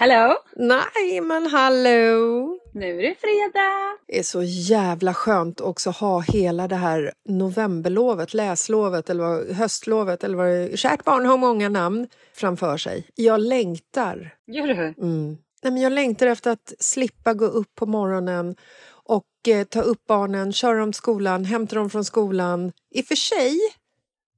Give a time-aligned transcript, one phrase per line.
[0.00, 0.36] Hello!
[0.56, 2.58] Nej, men hallå!
[2.74, 3.98] Nu är det fredag!
[4.06, 10.24] Det är så jävla skönt också ha hela det här novemberlovet, läslovet eller vad, höstlovet
[10.24, 10.76] eller vad det är.
[10.76, 13.06] Kärt barn har många namn framför sig.
[13.14, 14.34] Jag längtar.
[14.46, 14.74] Gör du?
[14.74, 15.36] Mm.
[15.62, 18.56] Nej, men jag längtar efter att slippa gå upp på morgonen
[18.90, 22.72] och eh, ta upp barnen, köra dem till skolan, hämta dem från skolan.
[22.90, 23.58] I och för sig,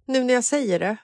[0.06, 0.96] nu när jag säger det,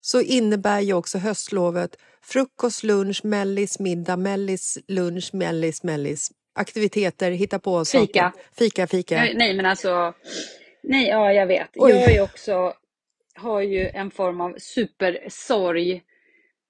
[0.00, 6.30] så innebär ju också höstlovet frukost, lunch, mellis, middag, mellis, lunch, mellis, mellis.
[6.54, 8.06] Aktiviteter, hitta på saker.
[8.06, 8.32] Fika.
[8.58, 9.14] Fika, fika.
[9.16, 10.14] Nej, nej, men alltså.
[10.82, 11.68] Nej, ja, jag vet.
[11.76, 11.90] Oj.
[11.90, 12.72] Jag är också,
[13.34, 16.02] har ju en form av supersorg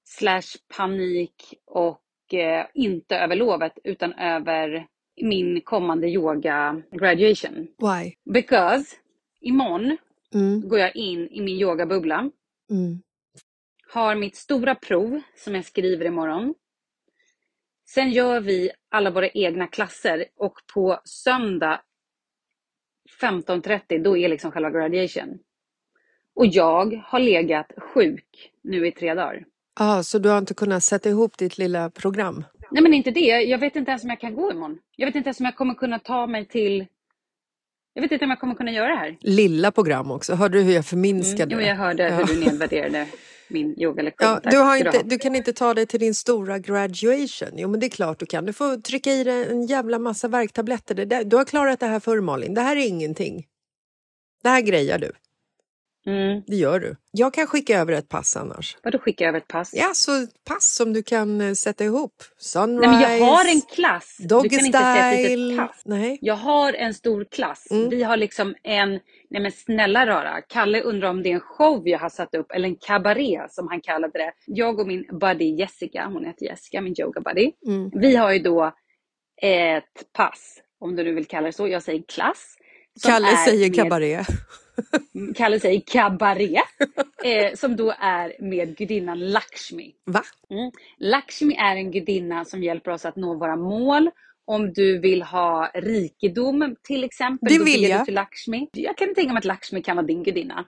[0.05, 4.87] slash panik och eh, inte över lovet utan över
[5.23, 7.69] min kommande yoga graduation.
[7.79, 8.15] Why?
[8.35, 8.87] Because
[9.41, 9.97] imorgon
[10.35, 12.31] Mm, går jag in i min yogabubbla
[12.71, 13.03] mm.
[13.91, 16.55] Har mitt stora prov som jag skriver imorgon.
[17.95, 21.81] Sen gör vi alla våra egna klasser och på söndag
[23.21, 25.39] 15.30 då är liksom själva graduation.
[26.35, 29.45] Och jag har legat sjuk nu i tre dagar.
[29.81, 32.45] Ah, så du har inte kunnat sätta ihop ditt lilla program?
[32.71, 34.79] Nej men inte det, jag vet inte ens om jag kan gå imorgon.
[34.97, 36.87] Jag vet inte ens om jag kommer kunna ta mig till...
[37.93, 39.17] Jag vet inte om jag kommer kunna göra det här.
[39.21, 40.35] Lilla program också.
[40.35, 41.65] Hörde du hur jag förminskade Mm.
[41.65, 42.15] Jo, jag hörde Ja.
[42.17, 43.07] hur du nedvärderade
[43.51, 44.29] min yogalektion.
[44.29, 47.49] Ja, du, har inte, du kan inte ta dig till din stora graduation.
[47.53, 48.45] Jo, men det är klart du kan.
[48.45, 51.25] Du får trycka i dig en jävla massa värktabletter.
[51.25, 52.55] Du har klarat det här förr, Malin.
[52.55, 53.47] Det här är ingenting.
[54.43, 55.13] Det här grejar du.
[56.09, 56.43] Mm.
[56.47, 56.97] Det gör du.
[57.11, 58.77] Jag kan skicka över ett pass annars.
[58.83, 59.71] Vadå skicka över ett pass?
[59.75, 62.13] Ja, så ett pass som du kan eh, sätta ihop.
[62.39, 64.17] Sunrise, Nej, men jag har en klass.
[64.19, 65.83] Du Doggy kan inte säga ett litet pass.
[65.85, 66.19] Nej.
[66.21, 67.67] Jag har en stor klass.
[67.71, 67.89] Mm.
[67.91, 68.91] Vi har liksom en,
[69.31, 72.51] nej men snälla rara, Kalle undrar om det är en show jag har satt upp
[72.53, 74.33] eller en kabaré som han kallade det.
[74.47, 77.53] Jag och min buddy Jessica, hon heter Jessica, min yoga buddy.
[77.67, 77.91] Mm.
[77.95, 78.73] Vi har ju då
[79.43, 81.69] ett pass, om du nu vill kalla det så.
[81.69, 82.55] Jag säger klass.
[83.07, 84.25] Kalle säger med- kabaré.
[85.37, 86.61] Kalle säger kabaré.
[87.25, 89.93] eh, som då är med gudinnan Lakshmi.
[90.07, 90.23] Va?
[90.51, 90.71] Mm.
[90.99, 94.11] Lakshmi är en gudinna som hjälper oss att nå våra mål.
[94.45, 98.01] Om du vill ha rikedom till exempel, Det vill jag.
[98.01, 98.69] du till Lakshmi.
[98.73, 100.65] Jag kan tänka mig att Lakshmi kan vara din gudinna.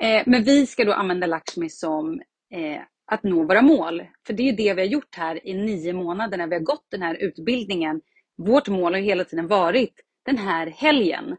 [0.00, 2.20] Eh, men vi ska då använda Lakshmi som
[2.54, 2.80] eh,
[3.12, 4.02] att nå våra mål.
[4.26, 6.62] För det är ju det vi har gjort här i nio månader när vi har
[6.62, 8.00] gått den här utbildningen.
[8.36, 9.94] Vårt mål har hela tiden varit
[10.26, 11.36] den här helgen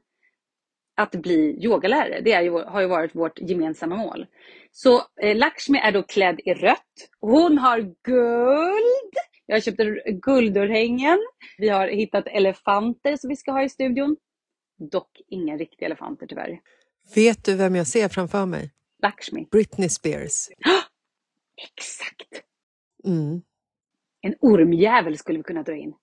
[0.95, 2.22] att bli yogalärare.
[2.22, 4.25] Det ju, har ju varit vårt gemensamma mål.
[4.72, 7.09] Så eh, Lakshmi är då klädd i rött.
[7.19, 9.13] Hon har guld.
[9.45, 11.19] Jag köpte guldörhängen.
[11.57, 14.17] Vi har hittat elefanter som vi ska ha i studion.
[14.91, 16.59] Dock inga riktiga elefanter tyvärr.
[17.16, 18.72] Vet du vem jag ser framför mig?
[19.01, 19.47] Lakshmi.
[19.51, 20.50] Britney Spears.
[21.73, 22.44] Exakt.
[23.05, 23.41] Mm.
[24.22, 25.94] En ormjävel skulle vi kunna dra in.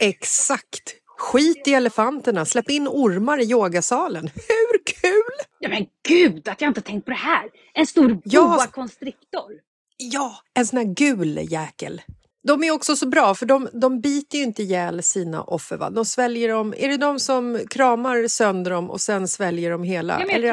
[0.00, 0.96] Exakt!
[1.20, 4.30] Skit i elefanterna, släpp in ormar i yogasalen.
[4.34, 5.46] Hur kul?
[5.58, 7.48] Ja men gud att jag inte tänkt på det här!
[7.74, 8.42] En stor Ja.
[8.42, 9.52] boa constrictor.
[9.96, 12.02] Ja, en sån här gul jäkel.
[12.42, 15.76] De är också så bra för de, de biter ju inte ihjäl sina offer.
[15.76, 15.90] Va?
[15.90, 16.74] De sväljer dem.
[16.76, 20.20] Är det de som kramar sönder dem och sen sväljer de hela?
[20.20, 20.52] Ja, Eller är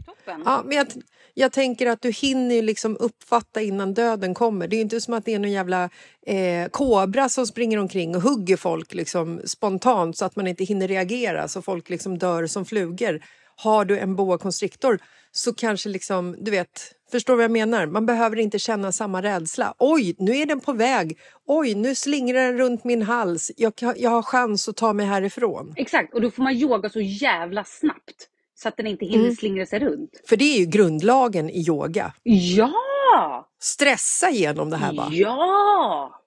[0.00, 0.42] tror toppen.
[0.44, 0.86] Ja, men jag,
[1.34, 4.68] jag tänker att du hinner ju liksom uppfatta innan döden kommer.
[4.68, 5.90] Det är ju inte som att det är någon jävla
[6.26, 10.88] eh, kobra som springer omkring och hugger folk liksom spontant så att man inte hinner
[10.88, 13.22] reagera så folk liksom dör som flugor.
[13.56, 14.98] Har du en boa constrictor
[15.32, 17.86] så kanske liksom, du vet, förstår vad jag menar?
[17.86, 19.74] Man behöver inte känna samma rädsla.
[19.78, 21.18] Oj, nu är den på väg.
[21.46, 23.50] Oj, nu slingrar den runt min hals.
[23.56, 25.74] Jag, jag har chans att ta mig härifrån.
[25.76, 28.28] Exakt, och då får man yoga så jävla snabbt.
[28.62, 29.36] Så att den inte hinner Mm.
[29.36, 30.10] slingra sig runt.
[30.28, 32.12] För det är ju grundlagen i yoga.
[32.22, 33.48] Ja!
[33.62, 35.08] Stressa igenom det här bara.
[35.12, 36.18] Ja!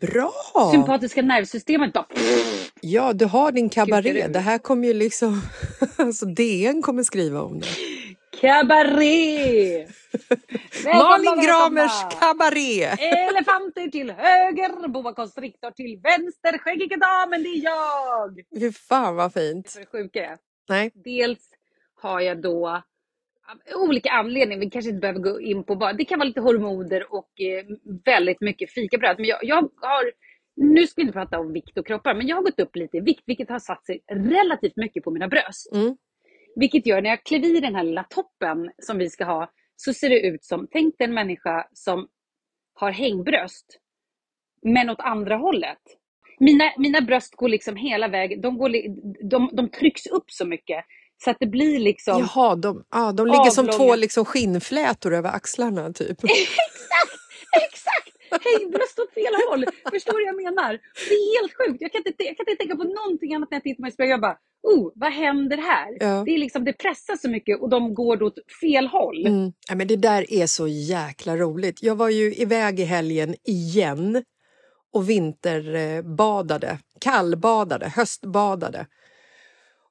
[0.00, 0.32] Bra!
[0.72, 2.06] Sympatiska nervsystemet bara...
[2.80, 4.26] Ja, du har din kabaré.
[4.28, 5.42] Det här kommer ju liksom...
[5.96, 7.66] alltså DN kommer skriva om det.
[8.40, 9.86] Kabaré!
[10.84, 12.82] Malin Gramers kabaré!
[12.84, 18.40] Elefanter till höger, boa constrictor till vänster, skäggige damen, det är jag!
[18.60, 19.74] Fy fan vad fint.
[19.78, 20.36] Det sjuka är,
[20.68, 20.90] Nej.
[21.04, 21.38] dels
[22.00, 22.82] har jag då
[23.50, 26.40] av olika anledningar, vi kanske inte behöver gå in på bara, det kan vara lite
[26.40, 27.64] hormoner och eh,
[28.04, 29.16] väldigt mycket fikabröd.
[29.18, 30.12] Men jag, jag har,
[30.56, 32.96] nu ska vi inte prata om vikt och kroppar, men jag har gått upp lite
[32.96, 35.72] i vikt, vilket har satt sig relativt mycket på mina bröst.
[35.74, 35.96] Mm.
[36.56, 39.92] Vilket gör när jag klev i den här lilla toppen som vi ska ha, så
[39.92, 42.08] ser det ut som, tänk dig en människa som
[42.74, 43.78] har hängbröst,
[44.62, 45.78] men åt andra hållet.
[46.40, 48.70] Mina, mina bröst går liksom hela vägen, de, går,
[49.30, 50.84] de, de trycks upp så mycket
[51.24, 52.18] så att det blir liksom...
[52.20, 53.78] Jaha, de, ah, de ligger som Avlånga.
[53.78, 56.24] två liksom skinnflätor över axlarna typ.
[56.24, 57.18] Exakt!
[57.64, 58.44] Exakt!
[58.44, 59.64] Hej, bröst åt fel håll!
[59.90, 60.72] Förstår du vad jag menar?
[61.08, 61.82] Det är helt sjukt.
[61.82, 63.92] Jag kan inte, jag kan inte tänka på någonting annat när jag tittar mig i
[63.92, 64.10] spegeln.
[64.10, 65.96] Jag bara, oh, vad händer här?
[66.00, 66.22] Ja.
[66.26, 69.26] Det, är liksom, det pressar så mycket och de går åt fel håll.
[69.26, 69.52] Mm.
[69.68, 71.82] Ja, men det där är så jäkla roligt.
[71.82, 74.24] Jag var ju iväg i helgen igen
[74.92, 78.86] och vinterbadade, kallbadade, höstbadade.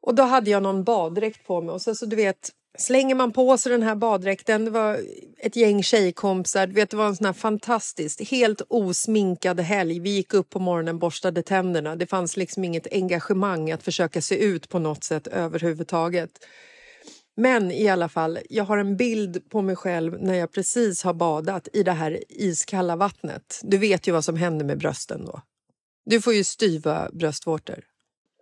[0.01, 3.31] Och då hade jag någon baddräkt på mig och så, så du vet slänger man
[3.31, 4.99] på sig den här baddräkten, det var
[5.37, 9.99] ett gäng tjejkompisar, du vet, det var en sån här fantastisk, helt osminkad helg.
[9.99, 11.95] Vi gick upp på morgonen, borstade tänderna.
[11.95, 16.31] Det fanns liksom inget engagemang att försöka se ut på något sätt överhuvudtaget.
[17.37, 21.13] Men i alla fall, jag har en bild på mig själv när jag precis har
[21.13, 23.59] badat i det här iskalla vattnet.
[23.63, 25.41] Du vet ju vad som händer med brösten då.
[26.05, 27.83] Du får ju styva bröstvårtor.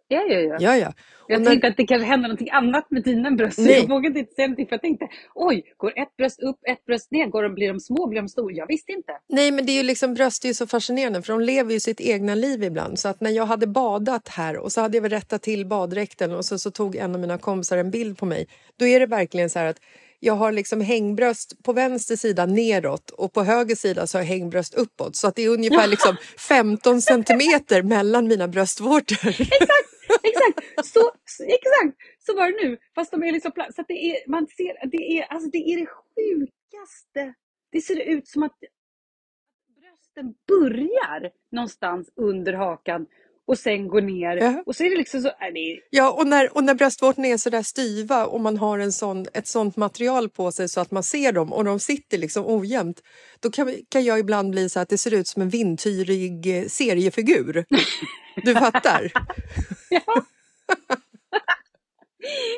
[0.07, 0.57] Ja, ja, ja.
[0.59, 0.93] Ja, ja.
[1.27, 3.55] Jag när- tänkte att det kanske händer någonting annat med dina bröst.
[3.55, 3.79] så Nej.
[3.79, 7.11] Jag vågade inte säga någonting för jag tänkte, oj, går ett bröst upp, ett bröst
[7.11, 7.25] ner?
[7.27, 8.53] Går de, blir de små, blir de stora?
[8.53, 9.11] Jag visste inte.
[9.29, 11.79] Nej, men det är ju liksom, bröst är ju så fascinerande för de lever ju
[11.79, 12.99] sitt egna liv ibland.
[12.99, 16.31] Så att när jag hade badat här och så hade jag väl rättat till baddräkten
[16.31, 18.47] och så, så tog en av mina kompisar en bild på mig.
[18.79, 19.77] Då är det verkligen så här att
[20.19, 24.27] jag har liksom hängbröst på vänster sida neråt och på höger sida så har jag
[24.29, 25.15] hängbröst uppåt.
[25.15, 26.15] Så att det är ungefär liksom
[26.49, 29.27] 15 centimeter mellan mina bröstvårtor.
[29.27, 31.11] Exakt, exakt, så,
[31.43, 32.77] exakt, så var det nu.
[32.95, 33.75] Fast de är liksom platt.
[33.75, 37.33] Så att det är, man ser, det är, alltså det är det sjukaste.
[37.71, 38.59] Det ser ut som att
[39.81, 43.07] brösten börjar någonstans under hakan
[43.47, 44.37] och sen går ner.
[44.37, 44.63] Ja.
[44.65, 47.37] Och så är det liksom så, nej, det Ja, och när, och när bröstvårtorna är
[47.37, 50.91] så där styva och man har en sån, ett sånt material på sig så att
[50.91, 53.01] man ser dem och de sitter liksom ojämnt,
[53.39, 56.67] då kan, kan jag ibland bli så att det ser ut som en vindtyrig eh,
[56.67, 57.65] seriefigur.
[58.43, 59.11] Du fattar?
[59.89, 60.25] ja.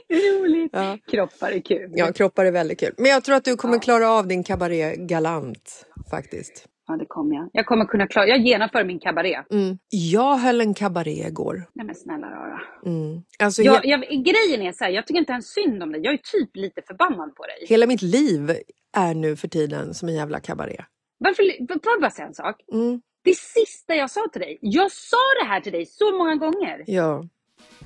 [0.09, 0.71] roligt.
[0.73, 0.97] Ja.
[1.11, 1.91] Kroppar är kul.
[1.95, 2.93] ja, kroppar är väldigt kul.
[2.97, 6.67] Men jag tror att du kommer klara av din kabaré galant faktiskt.
[6.87, 7.49] Ja, det kommer jag.
[7.53, 9.41] Jag kommer kunna klara, jag genomför min kabaré.
[9.51, 9.77] Mm.
[9.89, 11.63] Jag höll en kabaré igår.
[11.73, 12.61] Nej men snälla rara.
[12.85, 13.21] Mm.
[13.39, 16.01] Alltså, Jag, he- jag, grejen är så här, jag tycker inte ens synd om dig.
[16.03, 17.65] Jag är typ lite förbannad på dig.
[17.69, 18.51] hela mitt liv
[18.97, 20.83] är nu för tiden som en jävla kabaré.
[21.19, 21.43] Varför,
[21.83, 22.55] får jag bara säga en sak?
[22.73, 23.01] Mm.
[23.23, 26.83] Det sista jag sa till dig, jag sa det här till dig så många gånger.
[26.87, 27.23] Ja,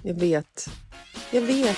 [0.04, 0.66] jag vet.
[1.32, 1.78] Jag vet.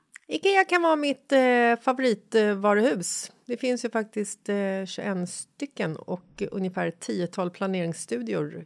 [0.33, 3.31] Ikea kan vara mitt eh, favoritvaruhus.
[3.45, 8.65] Det finns ju faktiskt eh, 21 stycken och ungefär ett tiotal planeringsstudior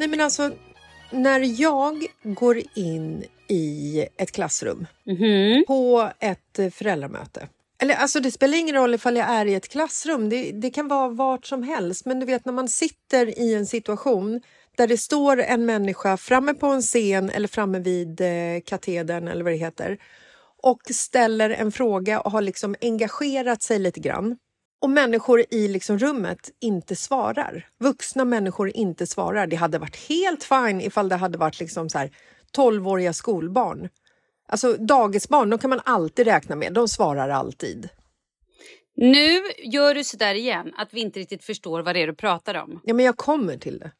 [0.00, 0.50] Nej men alltså,
[1.10, 4.86] när jag går in i ett klassrum
[5.66, 7.48] på ett eh, föräldramöte.
[7.82, 10.88] Eller alltså det spelar ingen roll ifall jag är i ett klassrum, det, det kan
[10.88, 12.06] vara vart som helst.
[12.06, 14.40] Men du vet när man sitter i en situation
[14.76, 19.44] där det står en människa framme på en scen eller framme vid eh, katedern eller
[19.44, 19.98] vad det heter
[20.62, 24.36] och ställer en fråga och har liksom engagerat sig lite grann
[24.80, 27.68] och människor i liksom rummet inte svarar.
[27.78, 29.46] Vuxna människor inte svarar.
[29.46, 32.10] Det hade varit helt fine ifall det hade varit liksom så här
[32.56, 33.88] 12-åriga skolbarn.
[34.48, 36.72] Alltså dagisbarn, de kan man alltid räkna med.
[36.72, 37.88] De svarar alltid.
[38.96, 42.14] Nu gör du så där igen, att vi inte riktigt förstår vad det är du
[42.14, 42.80] pratar om.
[42.84, 43.90] Ja, men jag kommer till det.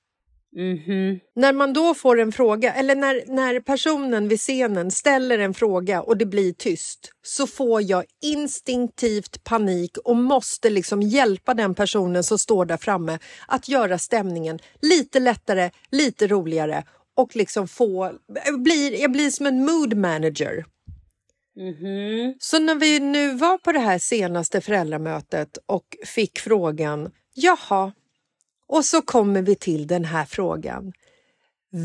[0.57, 1.21] Mhm.
[1.37, 6.03] När man då får en fråga, eller när, när personen vid scenen ställer en fråga
[6.03, 12.25] och det blir tyst, så får jag instinktivt panik och måste liksom hjälpa den personen
[12.25, 16.85] som står där framme att göra stämningen lite lättare, lite roligare
[17.17, 18.13] och liksom få...
[18.47, 20.65] Jag blir, jag blir som en mood manager.
[21.57, 22.35] Mhm.
[22.39, 27.93] Så när vi nu var på det här senaste föräldramötet och fick frågan, jaha,
[28.71, 30.93] och så kommer vi till den här frågan.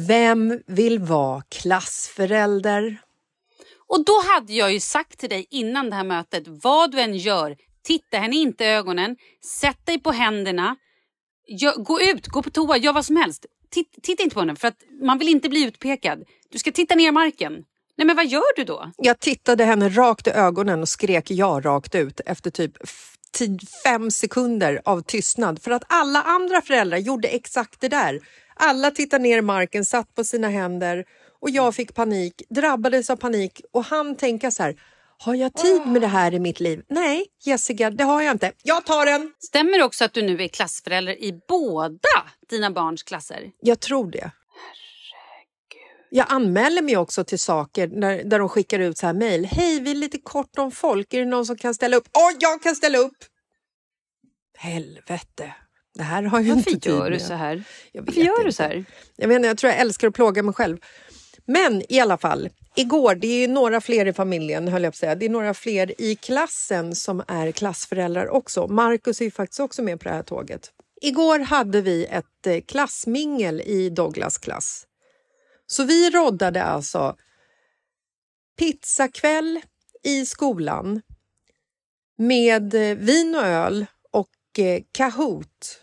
[0.08, 3.02] Vem vill vara klassförälder?
[3.88, 7.18] Och då hade jag ju sagt till dig innan det här mötet, vad du än
[7.18, 9.18] gör, titta henne inte i ögonen,
[9.62, 10.76] sätt dig på händerna,
[11.78, 13.46] gå ut, gå på toa, gör vad som helst.
[13.70, 16.24] Titt, titta inte på henne för att man vill inte bli utpekad.
[16.52, 17.54] Du ska titta ner i marken.
[17.98, 18.92] Nej men vad gör du då?
[18.98, 22.78] Jag tittade henne rakt i ögonen och skrek ja rakt ut efter typ
[23.36, 28.20] tid- fem sekunder av tystnad för att alla andra föräldrar gjorde exakt det där.
[28.56, 31.06] Alla tittade ner i marken, satt på sina händer
[31.42, 34.76] och jag fick panik, drabbades av panik och han tänka så här
[35.18, 36.82] har jag tid med det här i mitt liv?
[36.90, 38.52] Nej, Jessica, det har jag inte.
[38.64, 39.34] Jag tar den!
[39.40, 42.00] Stämmer det också att du nu är klassförälder i båda
[42.50, 43.52] dina barns klasser?
[43.62, 44.32] Jag tror det.
[46.16, 49.46] Jag anmäler mig också till saker när, där de skickar ut så här mejl.
[49.46, 51.14] Hej, vi är lite kort om folk.
[51.14, 52.08] Är det någon som kan ställa upp?
[52.14, 53.18] Åh, jag kan ställa upp!
[54.58, 55.54] Helvete.
[55.96, 57.64] Det här har jag Varför inte gör du så här?
[57.92, 58.52] Jag Varför gör du inte.
[58.52, 58.86] så här?
[59.16, 60.78] Jag, vet inte, jag tror jag älskar att plåga mig själv.
[61.46, 64.96] Men i alla fall, igår, det är ju några fler i familjen, höll jag på
[64.96, 65.16] att säga.
[65.16, 68.68] Det är några fler i klassen som är klassföräldrar också.
[68.68, 70.72] Marcus är ju faktiskt också med på det här tåget.
[71.02, 74.85] Igår hade vi ett eh, klassmingel i Douglas klass.
[75.68, 77.16] Så vi roddade alltså
[78.58, 79.62] pizzakväll
[80.04, 81.02] i skolan
[82.18, 85.82] med eh, vin och öl och eh, Kahoot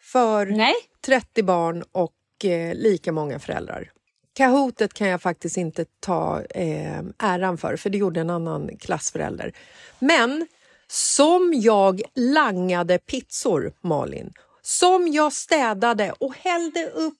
[0.00, 0.74] för Nej.
[1.06, 3.92] 30 barn och eh, lika många föräldrar.
[4.34, 9.52] Kahootet kan jag faktiskt inte ta eh, äran för, för det gjorde en annan klassförälder.
[9.98, 10.46] Men
[10.86, 17.18] som jag langade pizzor, Malin, som jag städade och hällde upp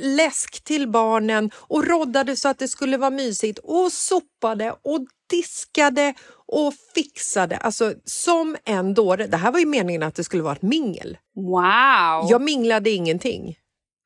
[0.00, 6.14] läsk till barnen och roddade så att det skulle vara mysigt och sopade och diskade
[6.46, 7.56] och fixade.
[7.56, 9.26] Alltså som en dåre.
[9.26, 11.18] Det här var ju meningen att det skulle vara ett mingel.
[11.34, 12.30] Wow!
[12.30, 13.56] Jag minglade ingenting.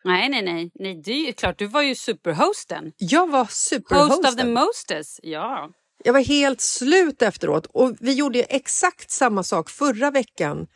[0.04, 0.70] Nej, nej, nej.
[0.74, 2.92] nej det är klart, du var ju superhosten.
[2.96, 4.24] Jag var Host superhosten.
[4.34, 5.20] of the mostest.
[5.22, 5.70] Ja.
[6.04, 10.66] Jag var helt slut efteråt och vi gjorde exakt samma sak förra veckan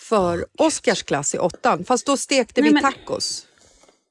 [0.00, 1.84] för Oskars klass i åttan.
[1.84, 3.46] Fast då stekte Nej, vi men- tacos.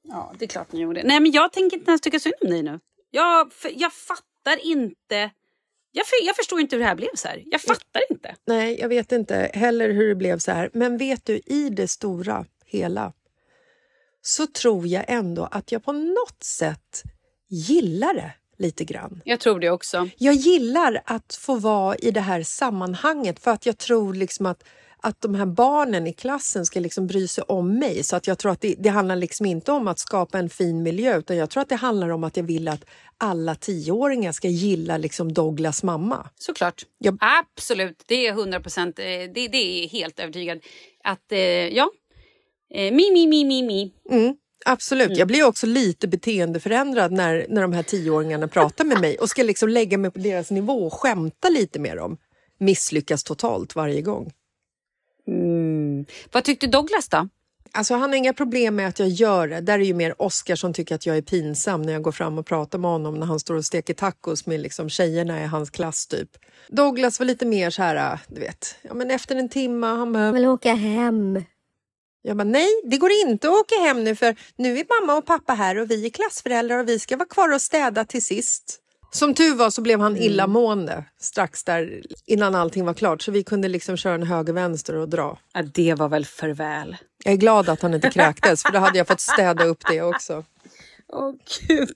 [0.09, 1.03] Ja, det är klart ni gjorde.
[1.03, 2.79] Nej, men jag tänker inte ens tycka synd om dig nu.
[3.11, 5.31] Jag, jag fattar inte.
[5.91, 7.43] Jag, jag förstår inte hur det här blev så här.
[7.45, 8.35] Jag fattar inte.
[8.45, 10.69] Nej, jag vet inte heller hur det blev så här.
[10.73, 13.13] Men vet du, i det stora hela
[14.21, 17.03] så tror jag ändå att jag på något sätt
[17.49, 19.21] gillar det lite grann.
[19.25, 20.09] Jag tror det också.
[20.17, 24.63] Jag gillar att få vara i det här sammanhanget för att jag tror liksom att
[25.01, 28.03] att de här barnen i klassen ska liksom bry sig om mig.
[28.03, 30.83] Så att jag tror att det, det handlar liksom inte om att skapa en fin
[30.83, 32.85] miljö utan jag tror att det handlar om att jag vill att
[33.17, 36.29] alla tioåringar ska gilla liksom Douglas mamma.
[36.39, 36.85] Såklart.
[36.97, 38.03] Jag- Absolut.
[38.07, 38.95] Det är 100 procent.
[38.95, 40.59] Det, det är helt övertygad.
[41.03, 41.89] Att, eh, ja.
[42.73, 43.93] Eh, mi, mi, mi, mi, mi.
[44.11, 45.17] Mm, absolut.
[45.17, 49.43] Jag blir också lite beteendeförändrad när, när de här tioåringarna pratar med mig och ska
[49.43, 52.17] liksom lägga mig på deras nivå och skämta lite med dem.
[52.59, 54.31] Misslyckas totalt varje gång.
[55.29, 56.05] Mm.
[56.31, 57.29] Vad tyckte Douglas då?
[57.71, 59.61] Alltså han har inga problem med att jag gör det.
[59.61, 62.37] Där är ju mer Oscar som tycker att jag är pinsam när jag går fram
[62.37, 65.69] och pratar med honom när han står och steker tacos med liksom tjejerna i hans
[65.69, 66.29] klass typ.
[66.69, 70.31] Douglas var lite mer så här, du vet, ja men efter en timme, han bara...
[70.31, 71.43] vill åka hem.
[72.21, 75.25] Jag bara, nej, det går inte att åka hem nu för nu är mamma och
[75.25, 78.79] pappa här och vi är klassföräldrar och vi ska vara kvar och städa till sist.
[79.11, 83.43] Som tur var så blev han illamående strax där innan allting var klart så vi
[83.43, 85.37] kunde liksom köra en höger-vänster och dra.
[85.53, 86.97] Ja, det var väl för väl.
[87.23, 90.01] Jag är glad att han inte kräktes för då hade jag fått städa upp det
[90.01, 90.43] också.
[91.13, 91.33] Åh
[91.67, 91.89] gud.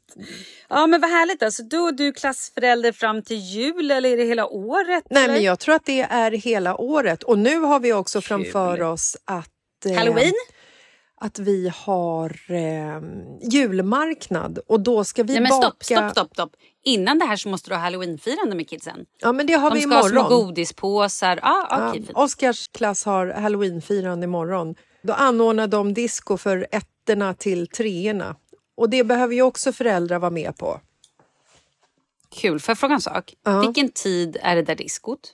[0.70, 1.44] Ja men vad härligt.
[1.44, 5.04] Alltså, då är du klassförälder fram till jul eller är det hela året?
[5.10, 5.34] Nej, eller?
[5.34, 7.24] men jag tror att det är hela året.
[7.24, 9.50] Och nu har vi också framför oss att...
[9.86, 10.34] eh, Halloween?
[11.22, 13.02] Att vi har eh,
[13.52, 15.62] julmarknad och då ska vi Nej men baka...
[15.68, 16.52] stopp, stopp, stopp, stopp.
[16.84, 19.06] Innan det här så måste du ha halloweenfirande med kidsen.
[19.20, 20.46] Ja, men det har De vi ska ha små imorgon.
[20.46, 21.40] godispåsar.
[21.44, 22.18] Ah, Ja, okay, fint.
[22.18, 24.76] Oskars klass har halloweenfirande imorgon.
[25.02, 28.36] Då anordnar de disco för ettorna till treorna.
[28.78, 30.80] Och det behöver ju också föräldrar vara med på.
[32.36, 32.60] Kul.
[32.60, 33.34] Får jag fråga en sak?
[33.44, 33.62] Ja.
[33.62, 35.34] Vilken tid är det där diskot?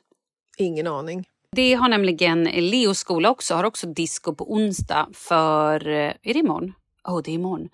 [0.58, 1.26] Ingen aning.
[1.56, 3.56] Det har nämligen Leos skola också.
[3.56, 5.88] Har också disco på onsdag för...
[5.88, 6.74] eh, Är det imorgon?
[7.08, 7.70] Åh, oh, det är imorgon.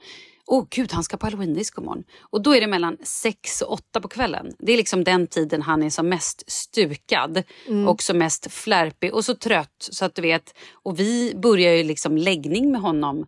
[0.48, 2.04] Åh oh, gud, han ska på halloween-disco imorgon.
[2.22, 4.54] Och då är det mellan sex och åtta på kvällen.
[4.60, 7.44] Det är liksom den tiden han är som mest stukad
[7.88, 10.54] och som mest flärpig och så trött så att du vet.
[10.74, 13.26] Och vi börjar ju liksom läggning med honom.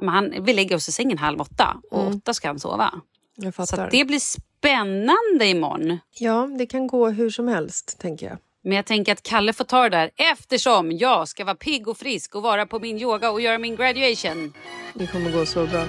[0.00, 3.00] Men Han, vi lägger oss i sängen halv åtta och åtta ska han sova.
[3.36, 5.98] Jag Så det blir spännande imorgon.
[6.18, 8.38] Ja, det kan gå hur som helst, tänker jag.
[8.66, 11.98] Men jag tänker att Kalle får ta det där eftersom jag ska vara pigg och
[11.98, 14.52] frisk och vara på min yoga och göra min graduation.
[14.94, 15.84] Det kommer gå så bra.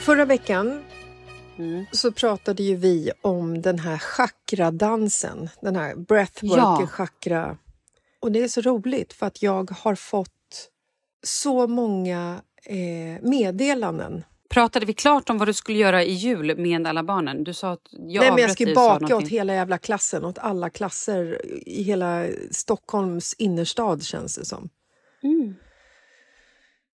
[0.00, 0.82] Förra veckan
[1.58, 1.86] Mm.
[1.92, 6.86] så pratade ju vi om den här chakradansen, den här breathwork Ja.
[6.86, 7.56] chakra.
[8.20, 10.70] Och det är så roligt för att jag har fått
[11.22, 14.24] så många eh, meddelanden.
[14.48, 17.44] Pratade vi klart om vad du skulle göra i jul med alla barnen?
[17.44, 20.70] Du sa att jag Nej, men jag sa baka åt hela jävla klassen, åt alla
[20.70, 24.68] klasser i hela Stockholms innerstad känns det som.
[25.22, 25.54] Mm.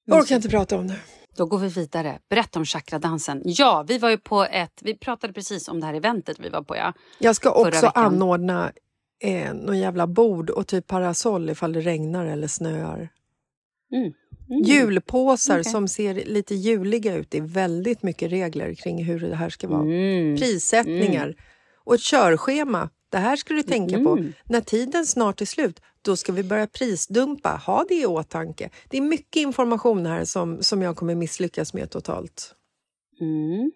[0.05, 0.97] Jag orkar inte prata om det.
[1.37, 2.19] Då går vi vidare.
[2.29, 3.43] Berätta om chakradansen.
[3.45, 4.81] Ja, vi var ju på ett...
[4.81, 6.77] Vi pratade precis om det här eventet vi var på.
[6.77, 6.93] Ja.
[7.19, 8.73] Jag ska också anordna
[9.23, 13.09] eh, någon jävla bord och typ parasoll ifall det regnar eller snöar.
[13.93, 14.13] Mm.
[14.51, 14.63] Mm.
[14.63, 15.73] Julpåsar Okej.
[15.73, 17.31] som ser lite juliga ut.
[17.31, 19.83] Det är väldigt mycket regler kring hur det här ska vara.
[19.83, 20.37] Mm.
[20.37, 21.35] Prissättningar
[21.85, 22.91] och ett körschema.
[23.09, 24.13] Det här ska du tänka på.
[24.13, 24.33] Mm.
[24.45, 27.61] När tiden snart är slut, då ska vi börja prisdumpa.
[27.67, 28.71] Ha det i åtanke.
[28.89, 32.55] Det är mycket information här som, som jag kommer misslyckas med totalt.
[33.21, 33.73] Mm.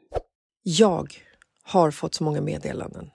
[0.63, 1.15] Jag
[1.63, 3.11] har fått så många meddelanden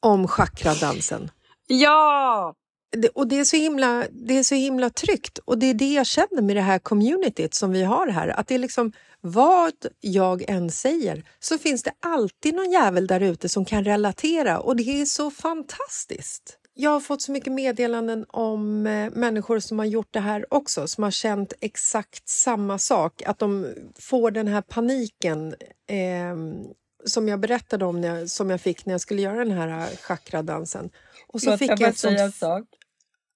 [0.00, 1.30] om chakradansen.
[1.66, 2.54] Ja!
[2.90, 5.92] Det, och det är, så himla, det är så himla tryggt och det är det
[5.92, 8.28] jag känner med det här communityt som vi har här.
[8.28, 13.20] Att det är liksom vad jag än säger så finns det alltid någon jävel där
[13.20, 16.58] ute som kan relatera och det är så fantastiskt.
[16.78, 20.88] Jag har fått så mycket meddelanden om eh, människor som har gjort det här också,
[20.88, 23.22] som har känt exakt samma sak.
[23.22, 25.54] Att de får den här paniken
[25.86, 26.36] eh,
[27.04, 29.68] som jag berättade om, när jag, som jag fick när jag skulle göra den här
[29.68, 30.90] eh, chakradansen.
[31.36, 32.34] Och så fick jag ett sånt...
[32.34, 32.64] sak.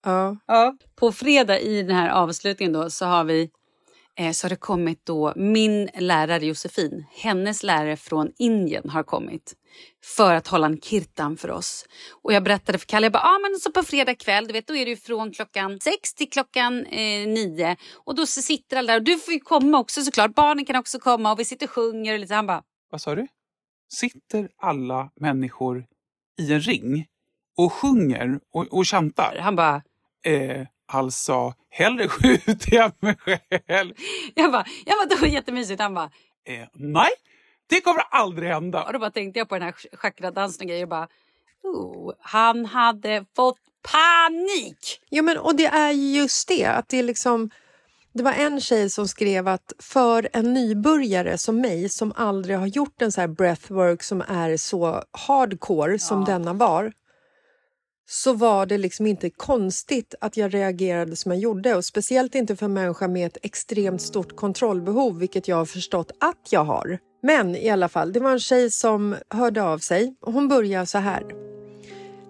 [0.04, 0.36] Ja.
[0.46, 0.76] Ja.
[0.96, 3.50] På fredag i den här avslutningen då så har vi
[4.18, 9.54] eh, så har det kommit då min lärare Josefin, hennes lärare från Indien har kommit
[10.04, 11.84] för att hålla en kirtan för oss.
[12.22, 14.66] Och jag berättade för Kalle, jag bara, ah, men så på fredag kväll, du vet,
[14.66, 17.76] då är det ju från klockan sex till klockan eh, nio.
[18.04, 20.76] Och då så sitter alla där och du får ju komma också såklart, barnen kan
[20.76, 22.34] också komma och vi sitter och sjunger och lite.
[22.34, 23.26] Han bara, Vad sa du?
[23.92, 25.86] Sitter alla människor
[26.40, 27.06] i en ring
[27.64, 29.36] och sjunger och, och chantar?
[29.40, 29.82] han bara,
[30.24, 33.16] Eh, alltså, hellre skjuter jag mig
[33.66, 33.94] själv.
[34.34, 35.80] jag bara, jag bara, det var jättemysigt.
[35.80, 36.10] Han bara,
[36.44, 37.10] Eh, nej,
[37.68, 38.84] det kommer aldrig hända.
[38.84, 41.08] Och då bara tänkte jag på den här chakradansen och grejer och bara...
[41.62, 43.58] Oh, han hade fått
[43.92, 45.00] panik!
[45.08, 47.50] Ja, men, och det är just det, att det är liksom...
[48.12, 52.66] Det var en tjej som skrev att för en nybörjare som mig som aldrig har
[52.66, 56.92] gjort en så här breathwork som är så hardcore som denna var
[58.12, 61.74] så var det liksom inte konstigt att jag reagerade som jag gjorde.
[61.74, 66.12] Och Speciellt inte för en människa med ett extremt stort kontrollbehov, vilket jag har förstått
[66.20, 66.98] att jag har.
[67.22, 70.86] Men i alla fall, det var en tjej som hörde av sig och hon började
[70.86, 71.24] så här.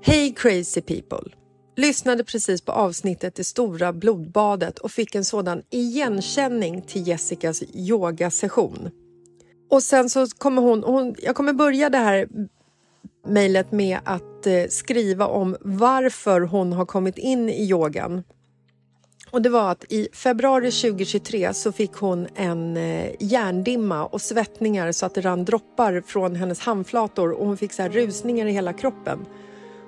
[0.03, 1.31] Hej crazy people!
[1.77, 8.91] Lyssnade precis på avsnittet Det stora blodbadet och fick en sådan igenkänning till Jessicas yogasession.
[9.71, 12.29] Och sen så kommer hon, hon jag kommer börja det här
[13.27, 18.23] mejlet med att att eh, skriva om varför hon har kommit in i yogan.
[19.31, 24.93] Och det var att i februari 2023 så fick hon en eh, hjärndimma och svettningar
[24.93, 28.53] så att det rann droppar från hennes handflator och hon fick så här rusningar i
[28.53, 29.19] hela kroppen.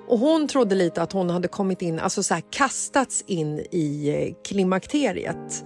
[0.08, 4.08] Och hon trodde lite att hon hade kommit in, alltså så här kastats in i
[4.08, 5.64] eh, klimakteriet.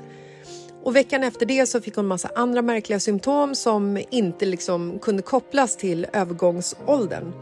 [0.82, 5.22] Och veckan efter det så fick hon massa andra märkliga symptom som inte liksom kunde
[5.22, 7.32] kopplas till övergångsåldern.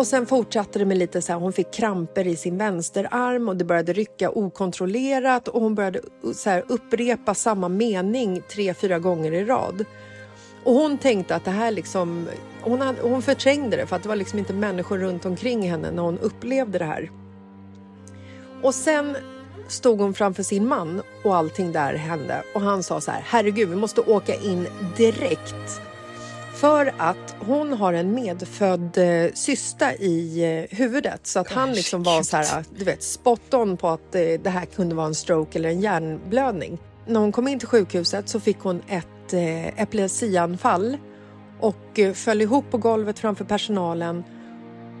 [0.00, 3.56] Och sen fortsatte det med lite så här, hon fick kramper i sin vänsterarm och
[3.56, 6.00] det började rycka okontrollerat och hon började
[6.34, 9.84] så här, upprepa samma mening tre, fyra gånger i rad.
[10.64, 12.28] Och hon tänkte att det här liksom,
[12.60, 15.90] hon, hade, hon förträngde det för att det var liksom inte människor runt omkring henne
[15.90, 17.10] när hon upplevde det här.
[18.62, 19.16] Och sen
[19.68, 23.68] stod hon framför sin man och allting där hände och han sa så här, herregud
[23.68, 25.89] vi måste åka in direkt.
[26.60, 31.26] För att hon har en medfödd eh, cysta i eh, huvudet.
[31.26, 34.50] Så att han liksom var så här, du vet, spot on på att eh, det
[34.50, 36.78] här kunde vara en stroke eller en hjärnblödning.
[37.06, 40.96] När hon kom in till sjukhuset så fick hon ett eh, epilepsianfall
[41.60, 44.24] och eh, föll ihop på golvet framför personalen.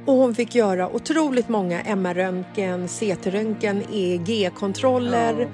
[0.06, 5.48] Och hon fick göra otroligt många MR-röntgen, CT-röntgen, EEG-kontroller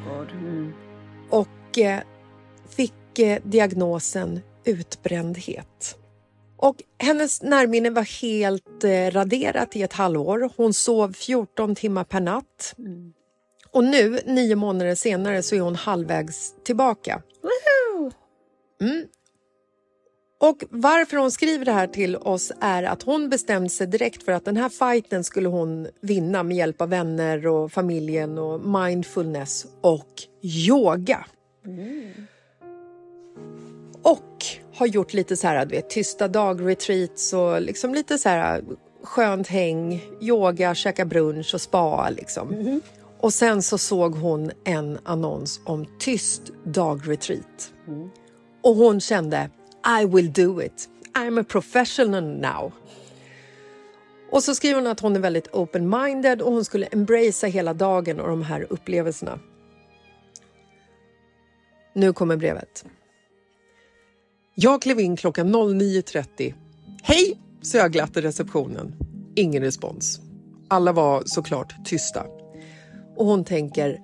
[1.30, 1.98] och eh,
[2.76, 5.96] fick eh, diagnosen utbrändhet.
[6.56, 10.50] Och hennes närminne var helt eh, raderat i ett halvår.
[10.56, 12.74] Hon sov 14 timmar per natt.
[13.70, 17.22] Och nu, nio månader senare, så är hon halvvägs tillbaka.
[18.80, 19.06] Mm.
[20.40, 24.32] Och varför hon skriver det här till oss är att hon bestämde sig direkt för
[24.32, 29.66] att den här fighten skulle hon vinna med hjälp av vänner och familjen och mindfulness
[29.80, 31.26] och yoga.
[34.06, 38.64] Och har gjort lite så här, du vet, tysta dag-retreats och liksom lite så här
[39.02, 42.80] skönt häng, yoga, käka brunch och spa liksom.
[43.20, 47.72] Och sen så såg hon en annons om tyst dag-retreat.
[48.62, 49.50] Och hon kände
[50.00, 50.88] I will do it.
[51.14, 52.72] I'm a professional now.
[54.30, 58.20] Och så skriver hon att hon är väldigt open-minded och hon skulle embracea hela dagen
[58.20, 59.38] och de här upplevelserna.
[61.92, 62.84] Nu kommer brevet.
[64.58, 66.54] Jag klev in klockan 09.30.
[67.02, 68.94] Hej, sa jag glatt i receptionen.
[69.34, 70.20] Ingen respons.
[70.68, 72.26] Alla var såklart tysta.
[73.16, 74.00] Och hon tänker,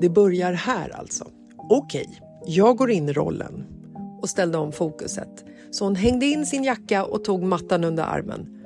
[0.00, 1.24] det börjar här alltså.
[1.70, 3.64] Okej, jag går in i rollen.
[4.22, 5.44] Och ställde om fokuset.
[5.70, 8.64] Så hon hängde in sin jacka och tog mattan under armen.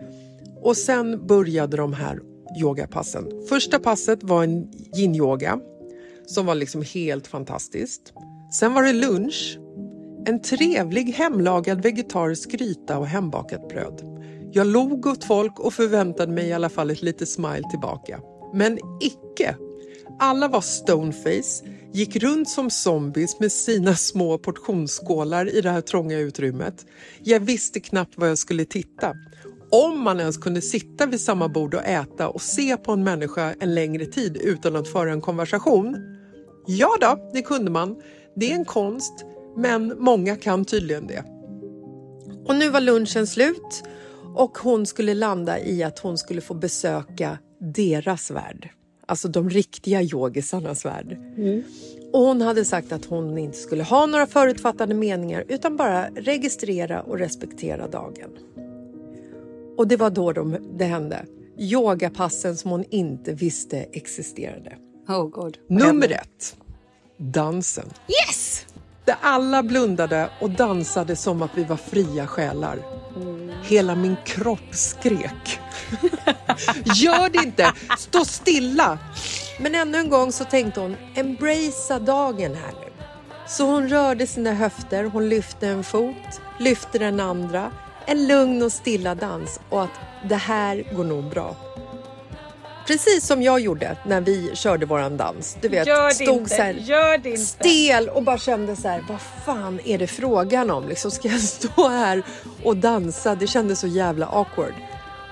[0.62, 2.20] Och sen började de här
[2.60, 3.46] yogapassen.
[3.48, 5.60] Första passet var en yin-yoga
[6.26, 8.12] som var liksom helt fantastiskt.
[8.52, 9.58] Sen var det lunch.
[10.28, 14.02] En trevlig hemlagad vegetarisk gryta och hembakat bröd.
[14.52, 18.20] Jag log åt folk och förväntade mig i alla fall ett litet smile tillbaka.
[18.54, 19.56] Men icke!
[20.20, 26.18] Alla var stoneface, gick runt som zombies med sina små portionsskålar i det här trånga
[26.18, 26.86] utrymmet.
[27.22, 29.12] Jag visste knappt var jag skulle titta.
[29.70, 33.54] Om man ens kunde sitta vid samma bord och äta och se på en människa
[33.60, 35.96] en längre tid utan att föra en konversation.
[36.66, 37.96] Ja då, det kunde man.
[38.36, 39.24] Det är en konst,
[39.56, 41.24] men många kan tydligen det.
[42.46, 43.82] Och nu var lunchen slut
[44.34, 48.70] och hon skulle landa i att hon skulle få besöka deras värld.
[49.06, 51.18] Alltså de riktiga yogisarnas värld.
[52.12, 57.02] Och hon hade sagt att hon inte skulle ha några förutfattade meningar utan bara registrera
[57.02, 58.30] och respektera dagen.
[59.76, 61.26] Och det var då de, det hände.
[61.58, 64.76] Yogapassen som hon inte visste existerade.
[65.08, 65.58] Oh god.
[65.68, 66.56] Nummer ett.
[67.16, 67.88] Dansen.
[68.08, 68.65] Yes!
[69.06, 72.78] Där alla blundade och dansade som att vi var fria själar.
[73.62, 75.60] Hela min kropp skrek.
[76.94, 77.72] Gör det inte!
[77.98, 78.98] Stå stilla!
[79.60, 82.92] Men ännu en gång så tänkte hon, embracea dagen här nu.
[83.48, 87.72] Så hon rörde sina höfter, hon lyfte en fot, lyfte den andra.
[88.06, 91.56] En lugn och stilla dans och att det här går nog bra.
[92.86, 95.56] Precis som jag gjorde när vi körde våran dans.
[95.60, 97.42] Du vet, Gör det stod inte, så här gör det inte.
[97.42, 100.88] stel och bara kände så här, vad fan är det frågan om?
[100.88, 102.22] Liksom, ska jag stå här
[102.64, 103.34] och dansa?
[103.34, 104.74] Det kändes så jävla awkward.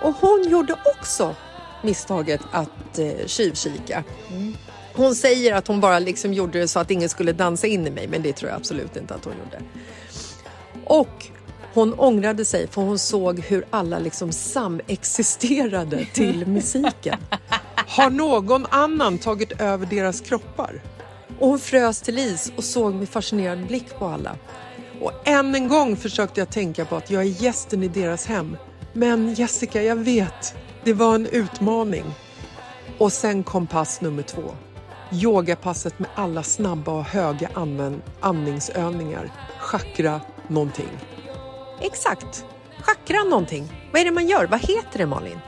[0.03, 1.35] Och hon gjorde också
[1.83, 4.05] misstaget att eh, tjuvkika.
[4.95, 7.91] Hon säger att hon bara liksom gjorde det så att ingen skulle dansa in i
[7.91, 9.65] mig, men det tror jag absolut inte att hon gjorde.
[10.85, 11.27] Och
[11.75, 17.19] hon ångrade sig för hon såg hur alla liksom samexisterade till musiken.
[17.89, 20.83] Har någon annan tagit över deras kroppar?
[21.39, 24.37] Och hon frös till is och såg med fascinerad blick på alla.
[25.01, 28.57] Och än en gång försökte jag tänka på att jag är gästen i deras hem.
[28.93, 32.05] Men Jessica, jag vet, det var en utmaning.
[32.99, 34.43] Och sen kom pass nummer två.
[35.13, 37.51] Yogapasset med alla snabba och höga
[38.21, 39.33] andningsövningar.
[39.59, 41.14] Chakra någonting.
[41.85, 42.45] Exakt.
[42.81, 43.89] Chakra någonting.
[43.93, 44.47] Vad är det man gör?
[44.47, 45.39] Vad heter det Malin?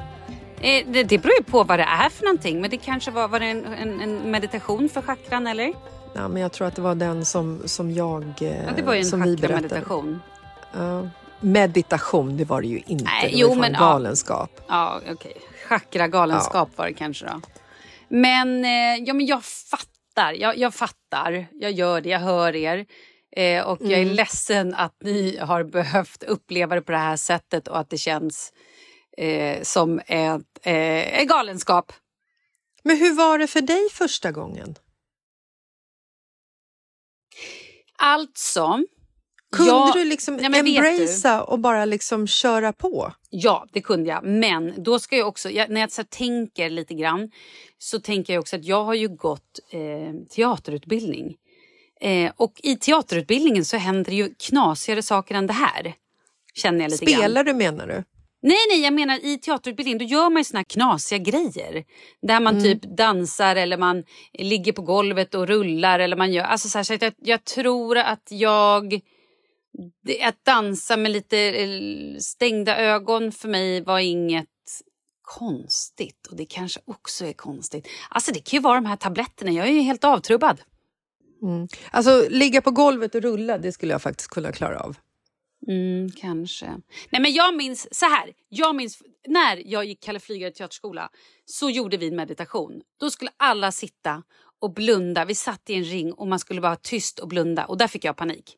[0.60, 2.60] Eh, det, det beror ju på vad det är för någonting.
[2.60, 5.72] Men det kanske var, var det en, en, en meditation för chakran eller?
[6.14, 8.22] Ja, men jag tror att det var den som, som jag...
[8.40, 10.20] eh, Ja, det var ju en chakrameditation.
[10.72, 11.08] Ja.
[11.40, 13.04] Meditation, det var det ju inte.
[13.04, 13.78] Nej, det var jo, fan men, ja.
[13.78, 14.60] galenskap.
[14.68, 15.32] Ja, okej.
[15.68, 17.40] Chakragalenskap var det kanske då.
[18.08, 20.32] Men, eh, ja, men jag fattar.
[20.32, 21.46] Jag, jag fattar.
[21.52, 22.08] Jag gör det.
[22.08, 22.86] Jag hör er.
[23.36, 24.14] Eh, och jag är Mm.
[24.14, 28.52] ledsen att ni har behövt uppleva det på det här sättet och att det känns
[29.18, 31.92] eh, som ett, eh, en galenskap.
[32.82, 34.74] Men hur var det för dig första gången?
[37.98, 38.78] Alltså...
[39.52, 40.76] Kunde jag- du liksom Nej, vet du?
[40.88, 43.12] embracea och bara liksom köra på?
[43.30, 44.24] Ja, det kunde jag.
[44.24, 47.30] Men då ska jag också, jag, när jag så tänker lite grann
[47.78, 51.36] så tänker jag också att jag har ju gått eh, teaterutbildning.
[52.00, 55.94] Eh, och i teaterutbildningen så händer ju knasigare saker än det här.
[56.54, 57.14] Känner jag lite grann.
[57.14, 58.04] Spelar du menar du?
[58.42, 61.84] Nej, nej, jag menar i teaterutbildningen då gör man ju såna här knasiga grejer.
[62.22, 66.68] Där man typ dansar eller man ligger på golvet och rullar eller man gör, alltså
[66.68, 69.00] så här, så jag, jag tror att jag
[70.22, 74.46] att dansa med lite eh, stängda ögon för mig var inget
[75.22, 76.26] konstigt.
[76.30, 77.88] Och det kanske också är konstigt.
[78.08, 79.52] Alltså det kan ju vara de här tabletterna.
[79.52, 80.60] Jag är ju helt avtrubbad.
[81.42, 81.68] Mm.
[81.90, 84.96] Alltså ligga på golvet och rulla, det skulle jag faktiskt kunna klara av.
[85.68, 86.66] Mm, kanske.
[87.10, 88.32] Nej men jag minns så här.
[88.48, 91.10] Jag minns när jag gick Kalle Flygare teaterskola
[91.44, 92.80] så gjorde vi en meditation.
[93.00, 94.22] Då skulle alla sitta
[94.60, 95.24] och blunda.
[95.24, 98.04] Vi satt i en ring och man skulle vara tyst och blunda och där fick
[98.04, 98.56] jag panik.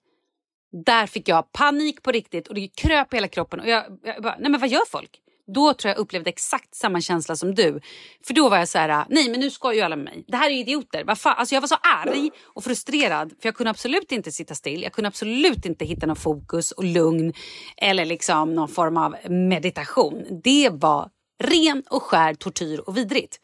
[0.85, 4.23] Där fick jag panik på riktigt och det kröp i hela kroppen och jag, jag
[4.23, 5.21] bara, nej men vad gör folk?
[5.55, 7.81] Då tror jag upplevde exakt samma känsla som du.
[8.27, 10.25] För då var jag så här, nej men nu ska ju alla med mig.
[10.29, 11.05] Det här är ju idioter.
[11.05, 11.35] Vad fan?
[11.39, 14.83] Alltså jag var så arg och frustrerad för jag kunde absolut inte sitta still.
[14.83, 17.33] Jag kunde absolut inte hitta någon fokus och lugn
[17.77, 20.41] eller liksom någon form av meditation.
[20.45, 21.11] Det var
[21.43, 23.41] ren och skär tortyr och vidrigt.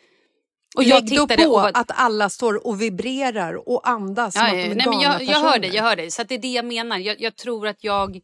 [0.75, 4.43] Och jag Lägg då på och var, att alla står och vibrerar och andas som
[4.43, 5.77] Ja, att de ja, är nej, men jag, jag hör dig, personer.
[5.77, 6.11] jag hör dig.
[6.11, 6.99] Så det är det jag menar.
[6.99, 8.21] Jag, jag tror att jag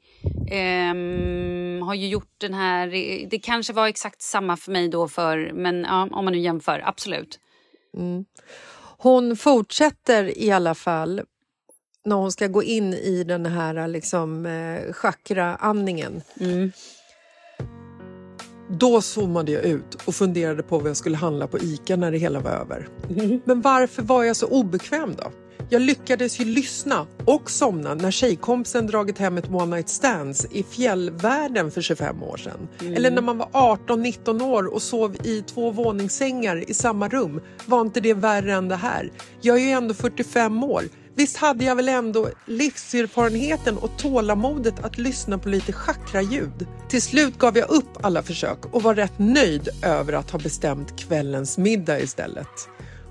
[0.50, 2.86] ehm, har ju gjort den här...
[3.30, 6.82] Det kanske var exakt samma för mig då, för, men ja, om man nu jämför,
[6.84, 7.38] absolut.
[8.98, 11.20] Hon fortsätter i alla fall
[12.04, 16.22] när hon ska gå in i den här liksom, eh, chakra-andningen.
[18.78, 22.18] Då zoomade jag ut och funderade på vad jag skulle handla på ICA när det
[22.18, 22.88] hela var över.
[23.44, 25.32] Men varför var jag så obekväm då?
[25.72, 30.62] Jag lyckades ju lyssna och somna när tjejkompisen dragit hem ett one night stands i
[30.62, 32.68] fjällvärlden för 25 år sedan.
[32.94, 37.40] Eller när man var 18-19 år och sov i två våningssängar i samma rum.
[37.66, 39.10] Var inte det värre än det här?
[39.40, 40.84] Jag är ju ändå 45 år.
[41.20, 46.66] Visst hade jag väl ändå livserfarenheten och tålamodet att lyssna på lite chakraljud.
[46.88, 51.00] Till slut gav jag upp alla försök och var rätt nöjd över att ha bestämt
[51.00, 52.68] kvällens middag istället.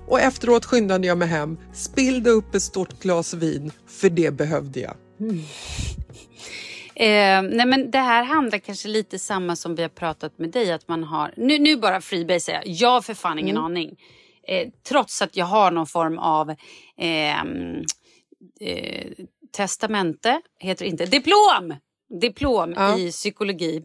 [0.08, 4.80] Och efteråt skyndade jag mig hem, spillde upp ett stort glas vin, för det behövde
[4.80, 4.94] jag.
[6.94, 10.72] Eh, nej men det här handlar kanske lite samma som vi har pratat med dig.
[10.72, 12.62] Att man har, nu, nu bara freebase jag.
[12.66, 13.96] Jag har för fan ingen aning.
[14.48, 16.54] Eh, trots att jag har någon form av
[16.98, 17.84] ehm,
[18.60, 19.12] eh,
[19.56, 21.74] testamente, heter det inte, diplom!
[22.20, 22.98] Diplom Ja.
[22.98, 23.82] i psykologi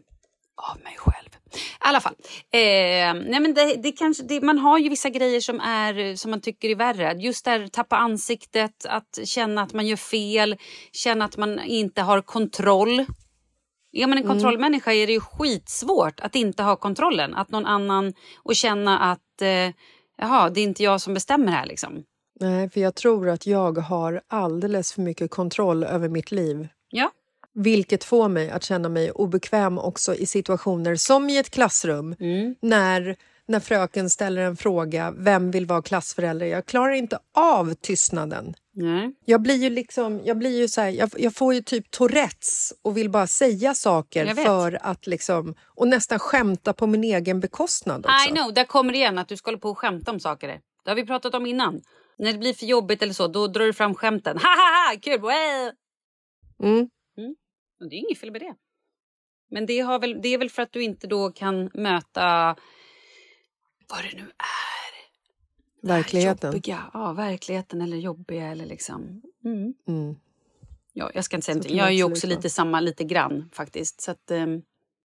[0.56, 1.28] av mig själv.
[1.54, 2.14] I alla fall.
[2.50, 6.30] Eh, nej men det, det kanske, det, man har ju vissa grejer som, är, som
[6.30, 7.12] man tycker är värre.
[7.12, 10.56] Just där tappa ansiktet, att känna att man gör fel,
[10.92, 13.04] känna att man inte har kontroll.
[13.92, 17.34] Är man en kontrollmänniska är det ju skitsvårt att inte ha kontrollen.
[17.34, 19.74] Att någon annan och känna att eh,
[20.18, 22.04] jaha, det är inte jag som bestämmer här liksom.
[22.40, 26.68] Nej, för jag tror att jag har alldeles för mycket kontroll över mitt liv.
[26.90, 27.10] Ja.
[27.54, 32.54] Vilket får mig att känna mig obekväm också i situationer som i ett klassrum Mm.
[32.60, 33.16] när
[33.48, 36.46] när fröken ställer en fråga, vem vill vara klassförälder?
[36.46, 38.54] Jag klarar inte av tystnaden.
[38.72, 39.14] Nej.
[39.24, 42.72] Jag blir ju liksom, jag blir ju så här, jag, jag får ju typ Tourettes
[42.82, 48.06] och vill bara säga saker för att liksom, och nästan skämta på min egen bekostnad
[48.06, 48.30] också.
[48.30, 50.48] I know, där kommer det igen att du ska hålla på och skämta om saker.
[50.84, 51.80] Det har vi pratat om innan.
[52.18, 54.38] När det blir för jobbigt eller så, då drar du fram skämten.
[54.38, 55.20] Ha ha ha, kul!
[55.20, 55.72] Well.
[56.62, 56.90] Mm.
[57.80, 58.54] Och det är inget fel med det.
[59.50, 62.56] Men det, har väl, det är väl för att du inte då kan möta
[63.88, 64.76] vad det nu är.
[65.88, 66.52] Verkligheten.
[66.52, 66.90] Jobbiga.
[66.92, 69.22] Ja, verkligheten eller jobbiga eller liksom.
[69.44, 69.74] Mm.
[69.88, 70.16] Mm.
[70.92, 71.78] Ja, jag ska inte säga Så någonting.
[71.78, 74.00] Jag är ju också lite samma, lite grann faktiskt.
[74.00, 74.62] Så att, ehm,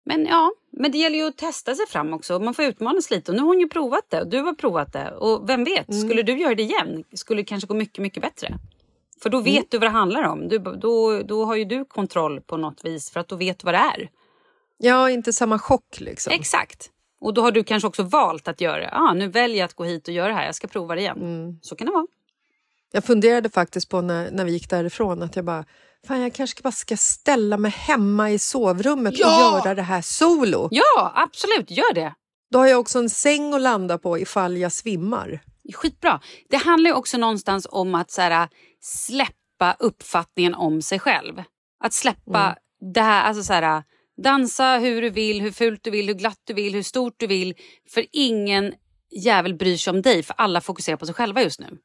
[0.06, 2.38] men ja, men det gäller ju att testa sig fram också.
[2.38, 3.30] Man får utmanas lite.
[3.30, 5.10] Och nu har hon ju provat det och du har provat det.
[5.10, 6.00] Och vem vet, Mm.
[6.08, 8.54] skulle du göra det igen skulle det kanske gå mycket, mycket bättre.
[9.22, 9.66] För då vet Mm.
[9.70, 10.48] du vad det handlar om.
[10.48, 13.64] Du, då, då har ju du kontroll på något vis för att då vet du
[13.64, 14.10] vad det är.
[14.78, 16.32] Ja, inte samma chock liksom.
[16.32, 16.90] Exakt.
[17.20, 18.90] Och då har du kanske också valt att göra det.
[18.92, 20.46] Ah, nu väljer jag att gå hit och göra det här.
[20.46, 21.16] Jag ska prova det igen.
[21.22, 21.58] Mm.
[21.62, 22.06] Så kan det vara.
[22.92, 25.64] Jag funderade faktiskt på när, när vi gick därifrån att jag bara,
[26.06, 29.58] fan jag kanske bara ska ställa mig hemma i sovrummet Ja!
[29.58, 30.68] och göra det här solo.
[30.70, 31.70] Ja, absolut.
[31.70, 32.14] Gör det.
[32.50, 35.40] Då har jag också en säng att landa på ifall jag svimmar.
[35.74, 36.20] Skitbra.
[36.50, 38.48] Det handlar också någonstans om att så här,
[38.80, 41.42] släppa uppfattningen om sig själv.
[41.84, 42.56] Att släppa
[42.94, 43.82] det här, alltså så här,
[44.22, 47.26] dansa hur du vill, hur fult du vill, hur glatt du vill, hur stort du
[47.26, 47.54] vill.
[47.90, 48.74] För ingen
[49.10, 51.78] jävel bryr sig om dig, för alla fokuserar på sig själva just nu.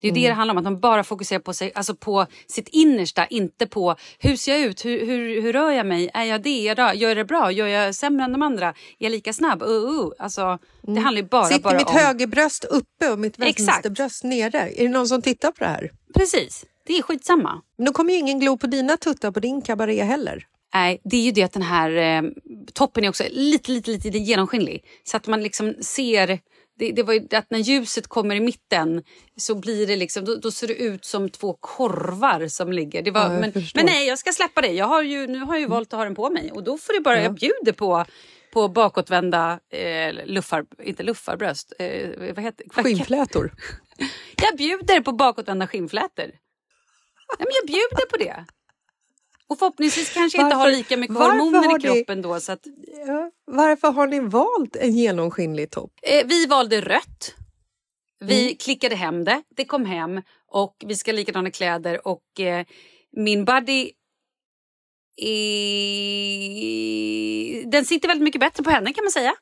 [0.00, 2.26] Det är ju det det handlar om, att man bara fokuserar på, sig, alltså på
[2.46, 6.24] sitt innersta, inte på hur ser jag ut, hur, hur, hur rör jag mig, är
[6.24, 8.74] jag det, är jag gör jag det bra, gör jag sämre än de andra, är
[8.98, 10.10] jag lika snabb, uh, uh.
[10.18, 11.96] Alltså, Det handlar bara, Sitter bara mitt om...
[11.96, 14.70] högerbröst uppe och mitt vänsterbröst nere?
[14.70, 15.90] Är det någon som tittar på det här?
[16.14, 17.62] Precis, det är skitsamma.
[17.76, 20.46] Men då kommer ju ingen glo på dina tuttar på din kabaré heller.
[20.74, 22.30] Nej, det är ju det att den här eh,
[22.74, 24.84] toppen är också lite, lite, lite genomskinlig.
[25.04, 26.40] Så att man liksom ser...
[26.78, 29.02] Det, det var ju att när ljuset kommer i mitten
[29.36, 33.10] så blir det liksom, då, då ser det ut som två korvar som ligger.
[33.10, 34.72] Var, Ja, men, men nej, jag ska släppa det.
[34.72, 36.78] Jag har ju, nu har jag ju valt att ha den på mig och då
[36.78, 38.04] får det bara, jag bjuder på
[38.52, 43.52] på bakåtvända eh, luffar, inte luffarbröst, eh, vad heter Skinnflätor.
[44.42, 46.30] Jag bjuder på bakåtvända skinnflätor.
[47.28, 48.44] Ja, men jag bjuder på det.
[49.48, 52.40] Och förhoppningsvis kanske jag inte har Varför- lika mycket varför hormoner i ni- kroppen då.
[52.40, 52.66] Så att,
[53.06, 53.30] Ja.
[53.44, 55.92] Varför har ni valt en genomskinlig topp?
[56.02, 57.34] eh, vi valde rött.
[58.20, 58.56] Vi Mm.
[58.56, 59.42] klickade hem det.
[59.56, 62.66] Det kom hem och vi ska ha likadana kläder och eh,
[63.16, 63.90] min body
[66.38, 67.70] är...
[67.70, 69.34] den sitter väldigt mycket bättre på henne kan man säga.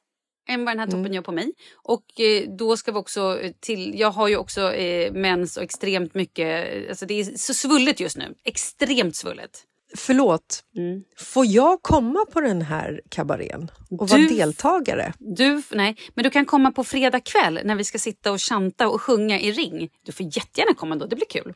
[0.48, 1.12] Än vad den här toppen Mm.
[1.12, 1.52] gör på mig.
[1.74, 3.98] Och eh, då ska vi också till...
[4.00, 6.88] Jag har ju också eh, mens och extremt mycket...
[6.88, 8.34] Alltså det är så svullet just nu.
[8.44, 9.64] Extremt svullet.
[9.94, 11.02] Förlåt, Mm.
[11.18, 15.12] får jag komma på den här kabarén och vara deltagare?
[15.18, 18.88] Du, nej, men du kan komma på fredag kväll när vi ska sitta och chanta
[18.88, 19.90] och sjunga i ring.
[20.02, 21.54] Du får jättegärna komma då, det blir kul.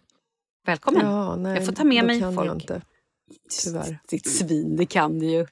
[0.67, 1.07] Välkommen.
[1.07, 2.49] Ja, nej, jag får ta med mig folk.
[2.49, 2.83] Jag inte.
[3.65, 3.99] Tyvärr.
[4.09, 5.47] Ditt svin, det kan du ju.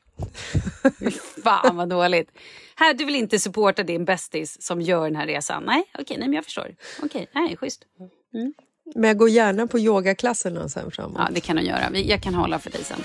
[1.45, 2.31] Fan vad dåligt.
[2.77, 5.63] Här, du vill inte supporta din bästis som gör den här resan?
[5.67, 6.75] Nej, okej, nej men jag förstår.
[7.03, 7.85] Okej, nej, schysst.
[8.95, 11.17] Men jag går gärna på yogaklasserna sen framåt.
[11.19, 11.91] Ja, det kan du göra.
[11.93, 12.99] Vi- Jag kan hålla för dig sen.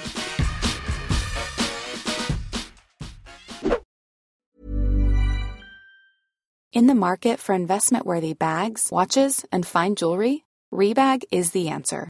[6.71, 12.09] In the market for investment worthy bags, watches, and fine jewelry, Rebag is the answer.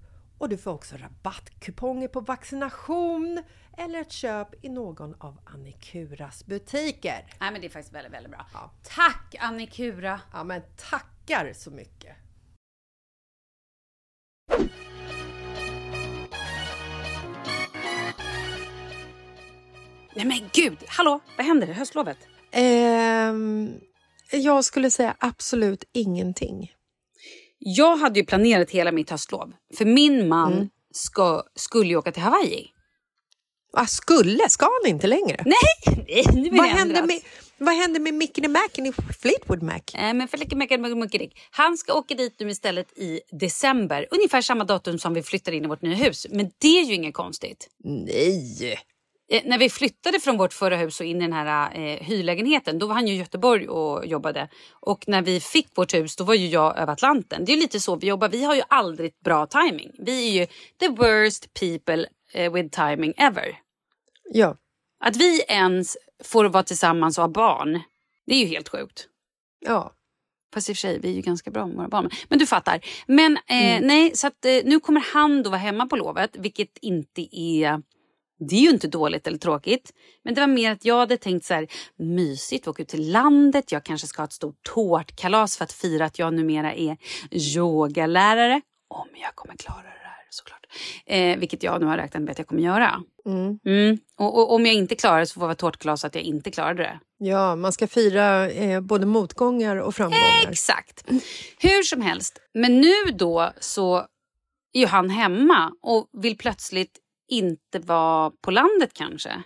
[0.41, 3.43] och du får också rabattkuponger på vaccination
[3.77, 7.25] eller ett köp i någon av Annikuras butiker.
[7.39, 8.45] Nej men det är faktiskt väldigt, väldigt bra.
[8.53, 8.71] Ja.
[8.83, 10.21] Tack Annikura!
[10.33, 12.15] Ja, men tackar så mycket!
[20.15, 22.17] Nej men gud, hallå, vad händer i höstlovet?
[22.51, 23.73] Ehm,
[24.31, 26.71] jag skulle säga absolut ingenting.
[27.63, 29.53] Jag hade ju planerat hela mitt höstlov.
[29.77, 32.67] För min man ska, skulle ju åka till Hawaii.
[33.73, 34.49] Vad skulle?
[34.49, 35.37] Ska han inte längre?
[35.45, 37.19] Nej, nej nu Vad hände, med,
[37.57, 39.79] vad hände med Mickey Macken i Fleetwood Mac?
[39.93, 40.27] Eh, men.
[41.51, 44.07] Han ska åka dit nu istället i december.
[44.11, 46.27] Ungefär samma datum som vi flyttar in i vårt nya hus.
[46.29, 47.69] Men det är ju inget konstigt.
[47.83, 48.79] Nej!
[49.31, 52.79] Eh, när vi flyttade från vårt förra hus och in i den här eh, hyrlägenheten,
[52.79, 54.49] då var han ju i Göteborg och jobbade.
[54.71, 57.45] Och när vi fick vårt hus, då var ju jag över Atlanten.
[57.45, 58.29] Det är ju lite så vi jobbar.
[58.29, 59.91] Vi har ju aldrig bra timing.
[59.99, 60.47] Vi är ju
[60.79, 63.59] the worst people eh, with timing ever.
[64.33, 64.57] Ja.
[64.99, 67.81] Att vi ens får vara tillsammans och ha barn,
[68.25, 69.07] det är ju helt sjukt.
[69.59, 69.93] ja.
[70.53, 72.09] Fast i och för sig, vi är ju ganska bra med våra barn.
[72.29, 72.79] Men du fattar.
[73.07, 76.77] Men eh, nej, så att, eh, nu kommer han då vara hemma på lovet, vilket
[76.81, 77.81] inte är...
[78.49, 79.93] Det är ju inte dåligt eller tråkigt.
[80.23, 81.67] Men det var mer att jag hade tänkt så här,
[81.97, 83.71] mysigt, åka ut till landet.
[83.71, 86.97] Jag kanske ska ha ett stort tårtkalas för att fira att jag numera är
[87.31, 88.61] yogalärare.
[88.87, 90.65] Om jag kommer klara det här såklart.
[91.05, 93.03] Eh, vilket jag nu har räknat med att jag kommer göra.
[93.25, 93.59] Mm.
[93.65, 93.97] Mm.
[94.17, 96.51] Och, och om jag inte klarar det så får det vara tårtkalas att jag inte
[96.51, 96.99] klarade det.
[97.17, 100.49] Ja, man ska fira eh, både motgångar och framgångar.
[100.49, 101.03] Exakt.
[101.59, 102.39] Hur som helst.
[102.53, 103.97] Men nu då så
[104.73, 106.99] är ju han hemma och vill plötsligt
[107.31, 109.43] inte vara på landet kanske.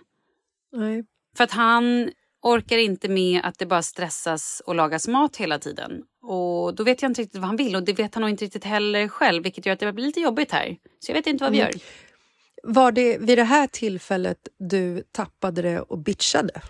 [0.72, 1.04] Nej.
[1.36, 2.10] För att han
[2.42, 6.02] orkar inte med att det bara stressas och lagas mat hela tiden.
[6.22, 8.44] Och då vet jag inte riktigt vad han vill och det vet han nog inte
[8.44, 10.76] riktigt heller själv vilket gör att det blir lite jobbigt här.
[11.00, 11.70] Så jag vet inte vad vi Mm.
[11.72, 11.80] gör.
[12.62, 16.60] Var det vid det här tillfället du tappade det och bitchade?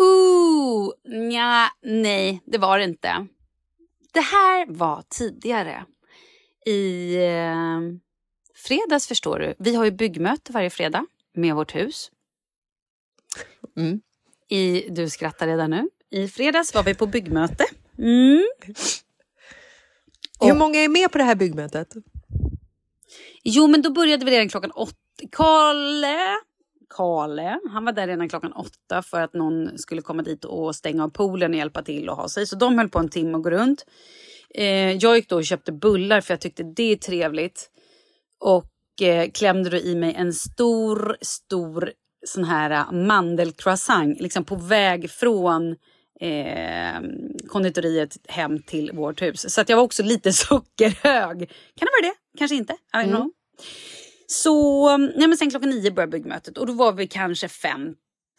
[0.00, 3.26] Ooh, nja, nej, det var det inte.
[4.12, 5.84] Det här var tidigare.
[6.66, 7.80] I eh,
[8.66, 9.54] fredags förstår du.
[9.58, 12.10] Vi har ju byggmöte varje fredag med vårt hus.
[13.76, 14.00] Mm.
[14.48, 15.88] I, du skrattar redan nu.
[16.10, 17.64] I fredags var vi på byggmöte.
[17.98, 18.46] Mm.
[20.40, 21.88] Hur många är med på det här byggmötet?
[23.42, 24.96] Jo, men då började vi redan klockan åtta.
[25.32, 26.36] Karle,
[26.88, 31.04] Karle, han var där redan klockan åtta för att någon skulle komma dit och stänga
[31.04, 32.46] av poolen och hjälpa till och ha sig.
[32.46, 33.86] Så de höll på en timme och gå runt.
[34.54, 37.70] Eh, jag gick då och köpte bullar för jag tyckte det är trevligt.
[38.40, 41.92] Och eh, klämde då i mig en stor, stor
[42.26, 44.20] sån här eh, mandelcroissant.
[44.20, 45.76] Liksom på väg från
[46.20, 47.00] eh,
[47.48, 49.54] konditoriet hem till vårt hus.
[49.54, 51.38] Så att jag var också lite sockerhög.
[51.48, 52.38] Kan det vara det?
[52.38, 52.76] Kanske inte.
[52.92, 53.30] Jag vet inte.
[54.26, 57.94] Så nej men sen klockan nio började byggmötet och då var vi kanske fem,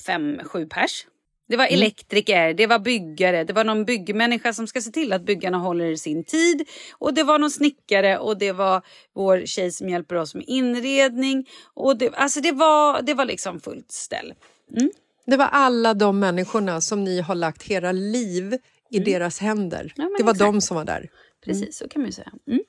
[0.06, 1.06] fem sju pers.
[1.48, 5.22] Det var elektriker, det var byggare, det var någon byggmänniska som ska se till att
[5.22, 6.68] byggarna håller sin tid.
[6.98, 8.82] Och det var någon snickare och det var
[9.16, 11.50] vår tjej som hjälper oss med inredning.
[11.74, 14.34] Och det, alltså det var, det var liksom fullt ställ.
[15.26, 18.58] Det var alla de människorna som ni har lagt hela liv
[18.89, 19.82] i deras händer.
[19.82, 19.91] Mm.
[19.95, 20.52] Ja, det var exakt.
[20.52, 21.10] de som var där.
[21.45, 22.32] Precis, så kan man ju säga.
[22.48, 22.60] Mm.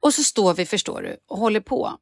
[0.00, 1.92] Och så står vi, förstår du, och håller på.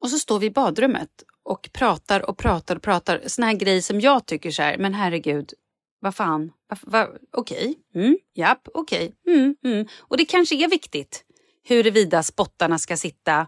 [0.00, 1.08] Och så står vi i badrummet
[1.48, 3.22] och pratar och pratar och pratar.
[3.26, 5.52] Såna här grejer som jag tycker så här, men herregud,
[6.00, 9.86] vad fan, va, okej, mm, japp, okej, mm, mm.
[9.98, 11.24] Och det kanske är viktigt
[11.64, 13.46] huruvida spottarna ska sitta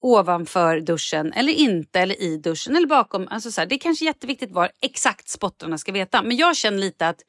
[0.00, 3.28] ovanför duschen eller inte, eller i duschen eller bakom.
[3.28, 6.22] Alltså så här, det är kanske jätteviktigt var exakt spottarna ska veta.
[6.22, 7.22] Men jag känner lite att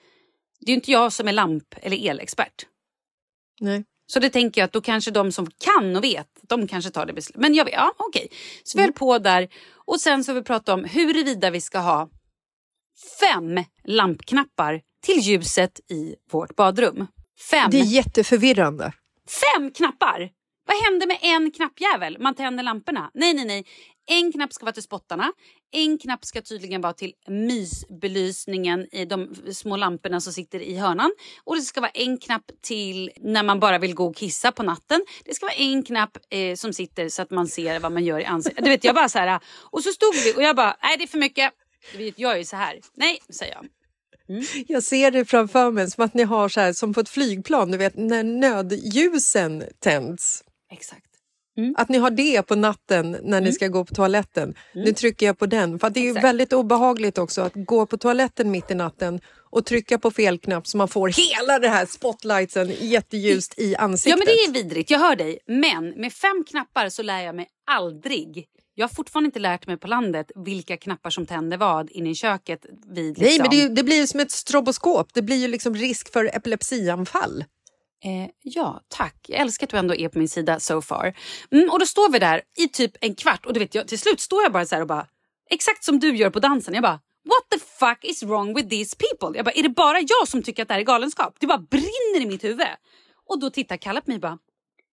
[0.60, 2.66] det är inte jag som är lamp eller elexpert.
[3.60, 3.84] Nej.
[4.08, 7.06] Så det tänker jag att då kanske de som kan och vet, de kanske tar
[7.06, 7.42] det beslutet.
[7.42, 8.28] Men jag vet, ja okej.
[8.64, 11.80] Så vi höll på där och sen så har vi pratat om huruvida vi ska
[11.80, 12.10] ha
[13.20, 17.08] fem lampknappar till ljuset i vårt badrum.
[17.52, 17.72] Fem.
[17.72, 18.94] Det är jätteförvirrande.
[19.56, 20.30] Fem knappar!
[20.68, 22.18] Vad händer med en knappjävel?
[22.20, 23.12] Man tänder lamporna.
[23.14, 23.66] Nej, nej, nej.
[24.12, 25.34] En knapp ska vara till spottarna.
[25.72, 31.12] En knapp ska tydligen vara till mysbelysningen i de små lamporna som sitter i hörnan.
[31.44, 34.64] Och det ska vara en knapp till när man bara vill gå och kissa på
[34.64, 35.06] natten.
[35.26, 38.20] Det ska vara en knapp eh, som sitter så att man ser vad man gör
[38.20, 38.64] i ansiktet.
[38.64, 39.40] Du vet, jag bara så här.
[39.72, 41.54] Och så stod vi och jag bara, nej det är för mycket.
[42.16, 42.80] Jag är ju så här.
[42.96, 43.66] Nej, säger jag.
[44.68, 47.72] Jag ser det framför mig som att ni har så här som på ett flygplan,
[47.72, 50.44] du vet när nödljusen tänds.
[50.72, 51.09] Exakt.
[51.78, 54.54] Att ni har det på natten när ni ska gå på toaletten.
[54.74, 55.80] Nu trycker jag på den.
[55.80, 56.24] För det är ju Exakt.
[56.26, 59.20] väldigt obehagligt också att gå på toaletten mitt i natten
[59.52, 64.10] och trycka på fel knapp så man får hela det här spotlightsen jätteljust i ansiktet.
[64.12, 65.40] Ja men det är vidrigt, jag hör dig.
[65.48, 68.46] Men med fem knappar så lär jag mig aldrig.
[68.76, 72.16] Jag har fortfarande inte lärt mig på landet vilka knappar som tänder vad inne i
[72.16, 72.66] köket.
[72.96, 73.24] Vid, liksom.
[73.26, 75.08] Nej, men det, ju- det blir ju som ett stroboskop.
[75.14, 77.44] Det blir ju liksom risk för epilepsianfall.
[78.04, 79.16] Eh, ja, tack.
[79.28, 81.14] Jag älskar att du ändå är på min sida so far.
[81.52, 84.00] Mm, och då står vi där i typ en kvart och du vet, jag, till
[84.00, 85.08] slut står jag bara så här och bara
[85.50, 86.74] exakt som du gör på dansen.
[86.74, 89.38] Jag bara What the fuck is wrong with these people?
[89.38, 91.36] Jag bara, är det bara jag som tycker att det här är galenskap?
[91.40, 92.68] Det bara brinner i mitt huvud.
[93.26, 94.38] Och då tittar Kalle på mig och bara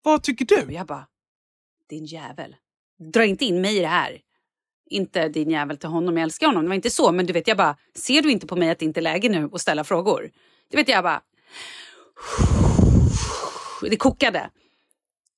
[0.02, 0.74] Vad tycker Och du?
[0.74, 1.06] jag bara,
[1.88, 2.56] din jävel.
[3.12, 4.20] Dra inte in mig i det här.
[4.90, 6.62] Inte din jävel till honom, jag älskar honom.
[6.62, 7.12] Det var inte så.
[7.12, 9.28] Men du vet, jag bara, ser du inte på mig att det inte är läge
[9.28, 10.30] nu att ställa frågor?
[10.70, 11.22] Du vet, jag bara...
[13.90, 14.50] Det kokade.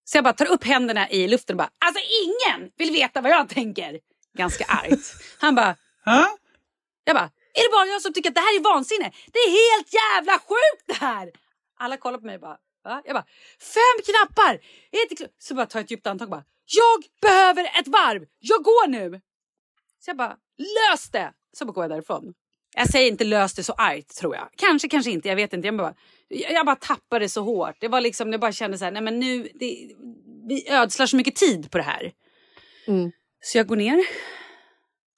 [0.04, 3.30] Så jag bara tar upp händerna i luften och bara, alltså ingen vill veta vad
[3.32, 4.00] jag tänker.
[4.38, 5.14] Ganska argt.
[5.40, 6.26] Han bara, Hä?
[7.04, 9.12] jag bara, är det bara jag som tycker att det här är vansinne?
[9.32, 11.30] Det är helt jävla sjukt det här!
[11.78, 13.02] Alla kollar på mig och bara, va?
[13.04, 13.26] Jag bara,
[13.60, 14.54] fem knappar!
[14.90, 15.28] Är inte.
[15.38, 18.26] Så bara tar jag ett djupt andetag och bara, jag behöver ett varv!
[18.38, 19.20] Jag går nu!
[20.04, 21.32] Så jag bara, lös det!
[21.52, 22.34] Så bara går jag därifrån.
[22.78, 24.48] Jag säger inte lös det så argt tror jag.
[24.56, 25.68] Kanske, kanske inte, jag vet inte.
[25.68, 25.94] Jag bara,
[26.28, 27.76] jag bara tappade det så hårt.
[27.80, 29.90] Det var liksom, jag bara kände så här, nej men nu, det,
[30.48, 32.12] vi ödslar så mycket tid på det här.
[32.86, 33.12] Mm.
[33.40, 34.04] Så jag går ner.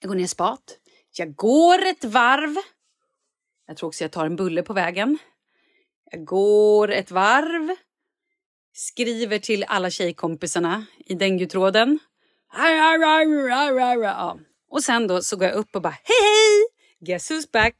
[0.00, 0.78] Jag går ner i spat.
[1.16, 2.56] Jag går ett varv.
[3.66, 5.18] Jag tror också jag tar en bulle på vägen.
[6.10, 7.76] Jag går ett varv.
[8.72, 11.98] Skriver till alla tjejkompisarna i dengue-tråden.
[14.02, 14.38] Ja.
[14.70, 16.67] Och sen då så går jag upp och bara hej hej!
[17.00, 17.74] Guess who's back?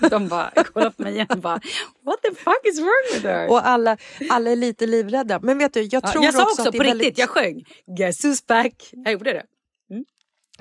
[0.10, 1.60] De bara kollar på mig igen och bara
[2.04, 3.50] what the fuck is wrong with her?
[3.50, 3.96] Och alla,
[4.30, 5.40] alla är lite livrädda.
[5.42, 7.00] Men vet du, jag Ja, tror jag sa också, också att det på är riktigt,
[7.00, 7.18] väldigt...
[7.18, 7.64] jag sjöng
[7.96, 8.90] Guess who's back?
[8.92, 9.42] Jag gjorde det.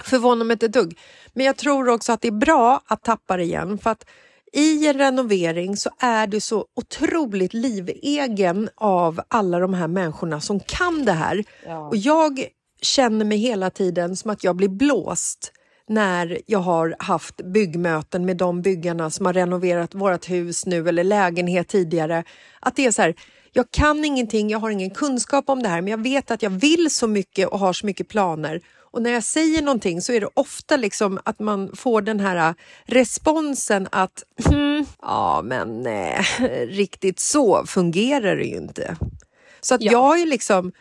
[0.04, 0.98] förvånar mig inte ett dugg.
[1.34, 3.78] Men jag tror också att det är bra att tappa det igen.
[3.78, 4.06] För att
[4.54, 10.60] i en renovering så är du så otroligt livegen av alla de här människorna som
[10.60, 11.44] kan det här.
[11.90, 12.48] Och jag
[12.82, 15.52] känner mig hela tiden som att jag blir blåst
[15.90, 21.04] när jag har haft byggmöten med de byggarna som har renoverat vårt hus nu eller
[21.04, 22.24] lägenhet tidigare.
[22.60, 23.16] Att det är så här,
[23.52, 26.50] jag kan ingenting, jag har ingen kunskap om det här men jag vet att jag
[26.50, 28.62] vill så mycket och har så mycket planer.
[28.92, 32.54] Och när jag säger någonting så är det ofta liksom att man får den här
[32.86, 36.26] responsen att hmm, ja men nej,
[36.70, 38.96] riktigt så fungerar det ju inte.
[39.62, 40.72] Så att jag är liksom,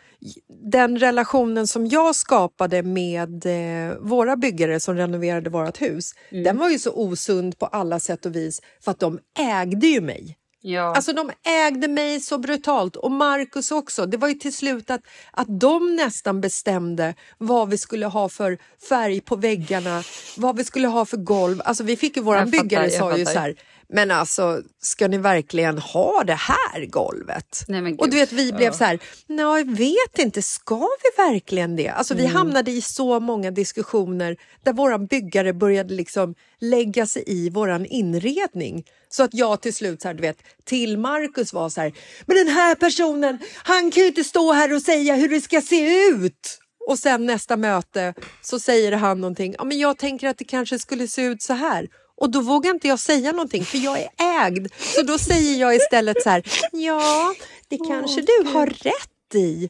[0.71, 6.69] den relationen som jag skapade med eh, våra byggare som renoverade vårt hus, den var
[6.69, 10.35] ju så osund på alla sätt och vis för att de ägde ju mig.
[10.61, 10.95] Ja.
[10.95, 11.31] Alltså de
[11.67, 14.05] ägde mig så brutalt och Marcus också.
[14.05, 15.01] Det var ju till slut att,
[15.31, 18.57] att de nästan bestämde vad vi skulle ha för
[18.89, 20.03] färg på väggarna,
[20.37, 21.61] vad vi skulle ha för golv.
[21.65, 23.33] Alltså vi fick ju, våran Jag fattar, byggare jag sa ju fattar.
[23.33, 23.55] så här,
[23.93, 27.65] men alltså ska ni verkligen ha det här golvet?
[27.67, 31.75] Nej, och du vet vi blev så här, nej jag vet inte, ska vi verkligen
[31.75, 31.89] det?
[31.89, 32.25] Alltså Mm.
[32.25, 37.85] vi hamnade i så många diskussioner där våran byggare började liksom lägga sig i våran
[37.85, 38.83] inredning.
[39.09, 41.93] Så att jag till slut så här, du vet, till Marcus var så här,
[42.25, 45.61] men den här personen, han kan ju inte stå här och säga hur det ska
[45.61, 46.59] se ut.
[46.87, 50.79] Och sen nästa möte så säger han någonting, ja men jag tänker att det kanske
[50.79, 51.87] skulle se ut så här.
[52.19, 54.09] Och då vågar inte jag säga någonting för jag är
[54.45, 54.67] ägd.
[54.77, 57.33] Så då säger jag istället så här, ja
[57.67, 59.69] det kanske du har rätt i.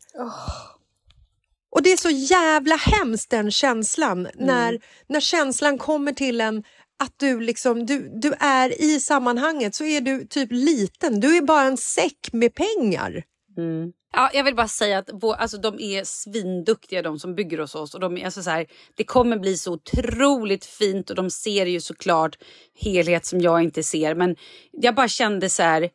[1.72, 6.64] Och det är så jävla hemskt den känslan när, när känslan kommer till en
[7.04, 11.20] att du, liksom, du, du är i sammanhanget så är du typ liten.
[11.20, 13.24] Du är bara en säck med pengar.
[13.60, 13.94] Mm.
[14.14, 17.76] Ja, jag vill bara säga att vår, alltså, de är svinduktiga de som bygger hos
[17.76, 17.94] oss.
[17.94, 21.66] Och de är, alltså, så här, det kommer bli så otroligt fint och de ser
[21.66, 22.38] ju såklart
[22.82, 24.16] helhet som jag inte ser.
[24.16, 24.36] Men
[24.72, 25.90] jag bara kände så här...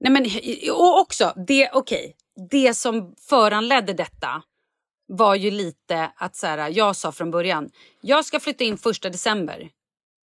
[0.00, 0.26] Nej men,
[0.72, 2.12] och också, det, okay,
[2.50, 4.42] det som föranledde detta
[5.08, 7.70] var ju lite att så här, jag sa från början,
[8.00, 9.70] jag ska flytta in första december.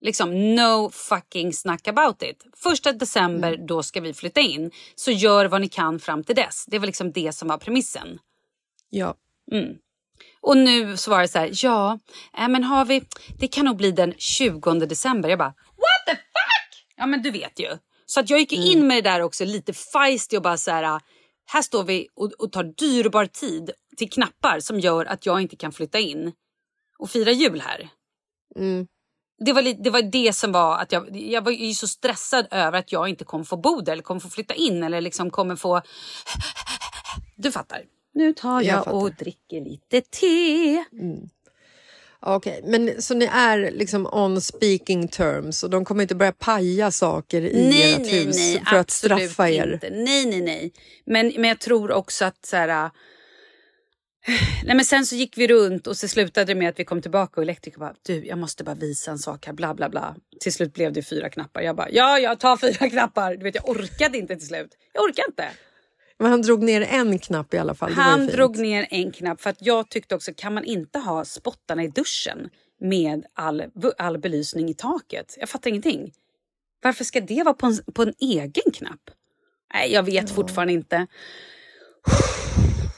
[0.01, 2.45] Liksom no fucking snack about it.
[2.55, 4.71] Första december, då ska vi flytta in.
[4.95, 6.65] Så gör vad ni kan fram till dess.
[6.67, 8.19] Det var liksom det som var premissen.
[8.89, 9.15] Ja.
[9.51, 9.75] Mm.
[10.41, 11.99] Och nu så var det så här, ja,
[12.37, 13.03] äh, men har vi,
[13.39, 15.29] det kan nog bli den 20 december.
[15.29, 16.85] Jag bara, what the fuck?
[16.95, 17.77] Ja men du vet ju.
[18.05, 21.01] Så att jag gick in med det där också lite feisty och bara så här,
[21.45, 25.55] här står vi och, och tar dyrbar tid till knappar som gör att jag inte
[25.55, 26.33] kan flytta in
[26.97, 27.89] och fira jul här.
[29.39, 32.79] Det var, det var det som var att jag, jag var ju så stressad över
[32.79, 35.55] att jag inte kommer få bo där eller kommer få flytta in eller liksom kommer
[35.55, 35.81] få...
[37.35, 37.81] Du fattar.
[38.13, 40.83] Nu tar jag, Jag och dricker lite te.
[42.19, 46.91] Okej, men så ni är liksom on speaking terms och de kommer inte börja paja
[46.91, 49.73] saker i ert hus för att straffa er?
[49.73, 49.89] Inte.
[49.89, 50.71] Nej, nej, nej.
[51.05, 52.91] Men, men jag tror också att så här...
[54.63, 57.01] Nej, men sen så gick vi runt och så slutade det med att vi kom
[57.01, 60.15] tillbaka och elektrikern bara, du jag måste bara visa en sak här, bla bla bla.
[60.39, 61.61] Till slut blev det fyra knappar.
[61.61, 63.35] Jag bara, ja jag tar fyra knappar.
[63.35, 64.69] Du vet jag orkade inte till slut.
[64.93, 65.49] Jag orkar inte.
[66.19, 67.91] Men han drog ner en knapp i alla fall.
[67.91, 71.83] Han drog ner en knapp för att jag tyckte också, kan man inte ha spottarna
[71.83, 72.49] i duschen
[72.81, 73.63] med all,
[73.97, 75.37] all belysning i taket?
[75.39, 76.13] Jag fattar ingenting.
[76.83, 79.11] Varför ska det vara på en, på en egen knapp?
[79.73, 81.07] Nej, jag vet fortfarande inte.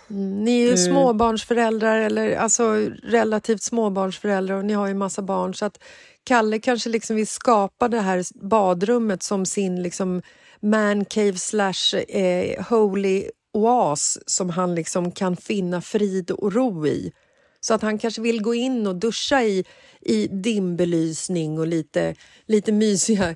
[0.09, 2.63] Ni är ju småbarnsföräldrar eller alltså
[3.03, 5.79] relativt småbarnsföräldrar och ni har ju massa barn så att
[6.23, 10.21] Kalle kanske liksom vill skapa det här badrummet som sin liksom
[10.61, 17.11] man cave slash eh, holy oas som han liksom kan finna frid och ro i.
[17.61, 19.65] Så att han kanske vill gå in och duscha i,
[20.01, 23.35] i dimbelysning och lite, lite mysiga,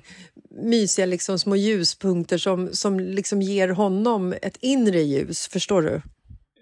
[0.62, 5.48] mysiga liksom små ljuspunkter som, som liksom ger honom ett inre ljus.
[5.48, 6.02] Förstår du?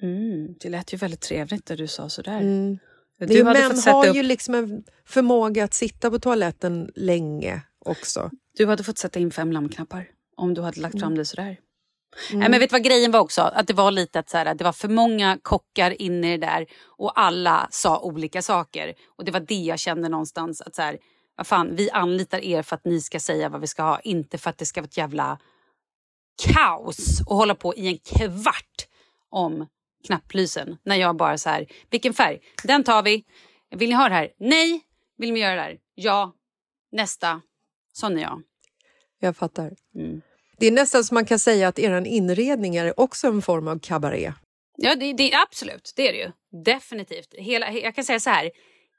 [0.03, 2.41] Mm, det lät ju väldigt trevligt när du sa sådär.
[2.41, 2.79] Mm.
[3.19, 6.93] Du Det, män fått sätta har upp- ju liksom en förmåga att sitta på toaletten
[6.97, 8.31] länge också.
[8.57, 11.01] Du hade fått sätta in fem lampknappar om du hade lagt Mm.
[11.01, 11.57] fram det sådär.
[12.33, 13.41] Nej, men vet du vad grejen var också?
[13.43, 16.47] Att det var lite att så här, det var för många kockar inne i det
[16.47, 18.95] där och alla sa olika saker.
[19.17, 20.99] Och det var det jag kände någonstans att så här,
[21.37, 24.39] vad fan, vi anlitar er för att ni ska säga vad vi ska ha, inte
[24.39, 25.39] för att det ska vara ett jävla
[26.55, 28.87] kaos och hålla på i en kvart
[29.31, 29.67] om
[30.07, 30.77] knapplysen.
[30.85, 32.39] När jag bara så här, vilken färg?
[32.65, 33.25] Den tar vi.
[33.77, 34.31] Vill ni ha det här?
[34.39, 34.81] Nej.
[35.19, 35.79] Vill ni göra det här?
[35.95, 36.35] Ja.
[36.93, 37.41] Nästa.
[37.93, 38.43] Sån är jag.
[39.21, 39.71] Jag fattar.
[39.95, 40.21] Mm.
[40.59, 43.79] Det är nästan som man kan säga att er inredning är också en form av
[43.79, 44.33] kabaré.
[44.77, 45.93] Ja, det, det, absolut.
[45.97, 46.31] Det är det ju.
[46.65, 47.35] Definitivt.
[47.39, 48.51] Hela, he- jag kan säga så här.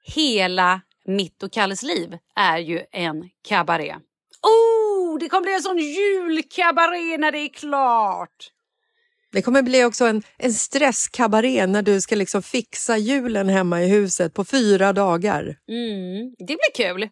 [0.05, 3.95] Hela mitt och Kalles liv är ju en kabaré.
[4.41, 8.51] Oh, det kommer bli en sån julkabaré när det är klart!
[9.33, 13.87] Det kommer bli också en, en stresskabaré när du ska liksom fixa julen hemma i
[13.87, 15.41] huset på fyra dagar.
[15.43, 17.01] Mm, det blir kul.
[17.01, 17.09] Det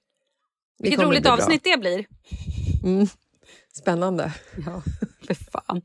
[0.80, 1.32] Vilket roligt bli bra.
[1.34, 2.06] avsnitt det blir.
[2.84, 3.08] Mm.
[3.74, 4.34] Spännande.
[4.66, 4.82] Ja,
[5.28, 5.82] för fan.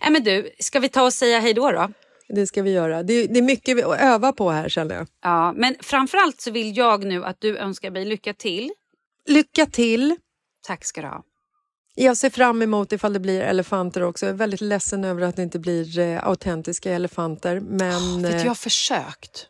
[0.00, 1.92] Nej, men du, ska vi ta och säga hej då då?
[2.28, 3.02] Det ska vi göra.
[3.02, 5.06] Det, det är mycket att öva på här känner jag.
[5.22, 8.70] Ja, men framförallt så vill jag nu att du önskar mig lycka till.
[9.26, 10.16] Lycka till!
[10.62, 11.22] Tack ska du ha.
[11.94, 14.26] Jag ser fram emot ifall det blir elefanter också.
[14.26, 17.60] Jag är väldigt ledsen över att det inte blir eh, autentiska elefanter.
[17.60, 19.48] Men Vet du, eh, jag har försökt.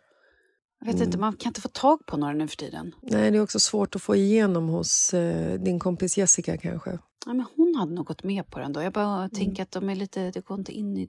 [0.85, 2.95] Jag vet inte, man kan inte få tag på några nu för tiden.
[3.03, 6.99] nej, det är också svårt att få igenom hos eh, din kompis Jessica kanske.
[7.27, 8.83] Ja, men hon hade nog gått med på den då.
[8.83, 11.09] Jag bara tänker att de är lite, det går inte in i...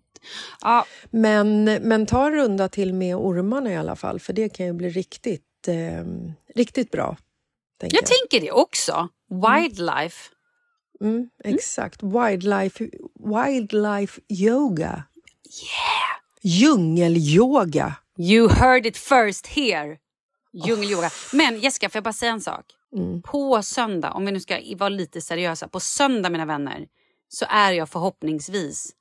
[0.61, 4.65] Ja, Men, men ta en runda till med ormarna i alla fall, för det kan
[4.65, 6.05] ju bli riktigt, eh,
[6.55, 7.17] riktigt bra.
[7.79, 9.09] Tänker jag tänker det också.
[9.29, 10.32] Wildlife.
[11.01, 12.03] Mm, exakt.
[12.03, 12.89] Wildlife,
[13.19, 15.03] wildlife yoga.
[15.63, 16.19] Yeah!
[16.41, 17.95] Djungelyoga.
[18.17, 19.97] You heard it first here.
[20.53, 21.09] Djungelyoga.
[21.33, 22.65] Men Jessica, får jag bara säga en sak?
[22.95, 23.21] Mm.
[23.21, 26.87] På söndag, om vi nu ska vara lite seriösa, på söndag mina vänner,
[27.29, 28.91] så är jag förhoppningsvis,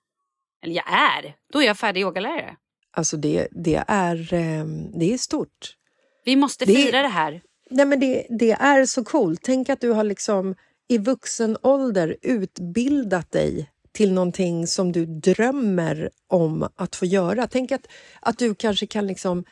[0.65, 2.57] eller jag är, då är jag färdig yogalärare.
[2.95, 4.65] Alltså det, det, är, eh,
[4.99, 5.77] det är stort.
[6.25, 7.43] Vi måste Det- fira det här.
[7.71, 9.41] Nej, men det, det är så coolt.
[9.43, 10.55] Tänk att du har liksom
[10.89, 17.47] i vuxen ålder utbildat dig till någonting som du drömmer om att få göra.
[17.47, 17.87] Tänk att,
[18.21, 19.45] att du kanske kan liksom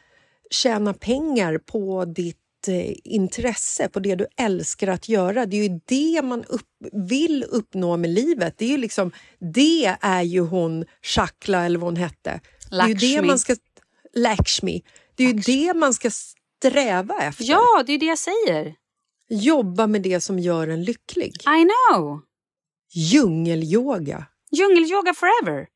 [0.51, 5.47] tjäna pengar på ditt eh, intresse, på det du älskar att göra.
[5.47, 8.55] Det är ju det man upp, vill uppnå med livet.
[8.59, 12.41] Det är ju liksom, det är ju hon Shakla eller vad hon hette.
[12.71, 13.27] Det är ju det Lakshmi.
[13.27, 13.57] man ska,
[14.15, 14.83] Lakshmi.
[15.15, 17.45] Det är ju det man ska sträva efter.
[17.45, 18.75] Ja, det är det jag säger.
[19.31, 21.35] Jobba med det som gör en lycklig.
[21.43, 22.21] I know.
[22.93, 24.27] Djungelyoga.
[24.51, 25.67] Djungelyoga forever.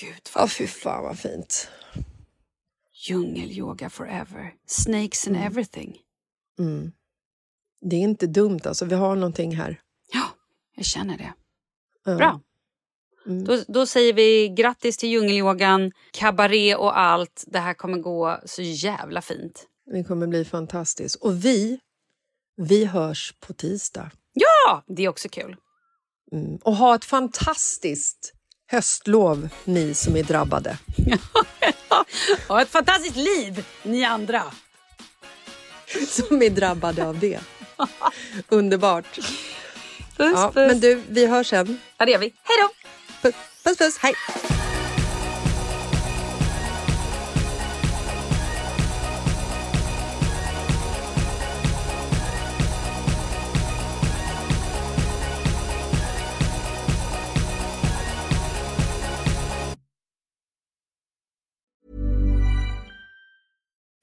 [0.00, 1.68] Gud, Ja, fy fan vad fint.
[3.08, 4.54] Djungelyoga forever.
[4.66, 5.98] Snakes and everything.
[6.58, 6.92] Mm.
[7.80, 9.80] Det är inte dumt alltså, vi har någonting här.
[10.12, 10.24] Ja,
[10.76, 11.32] jag känner det.
[12.04, 12.16] Ja.
[12.16, 12.40] Bra.
[13.26, 13.44] Mm.
[13.44, 17.44] Då, då säger vi grattis till djungelyogan, kabaré och allt.
[17.46, 19.66] Det här kommer gå så jävla fint.
[19.86, 21.16] Det kommer bli fantastiskt.
[21.16, 21.80] Och vi,
[22.56, 24.10] vi hörs på tisdag.
[24.32, 25.56] Ja, det är också kul.
[26.32, 26.56] Mm.
[26.56, 28.32] Och ha ett fantastiskt
[28.70, 30.78] höstlov, ni som är drabbade.
[32.48, 34.42] Ha ett fantastiskt liv, ni andra.
[36.08, 37.40] Som är drabbade av det.
[38.48, 39.14] Underbart.
[40.16, 40.68] Puss, Ja, puss.
[40.72, 41.80] men du, vi hörs sen.
[41.98, 42.26] Ja, det gör vi.
[42.42, 42.68] Hej då!
[43.22, 43.34] Puss,
[43.64, 43.98] puss, puss.
[43.98, 44.14] hej!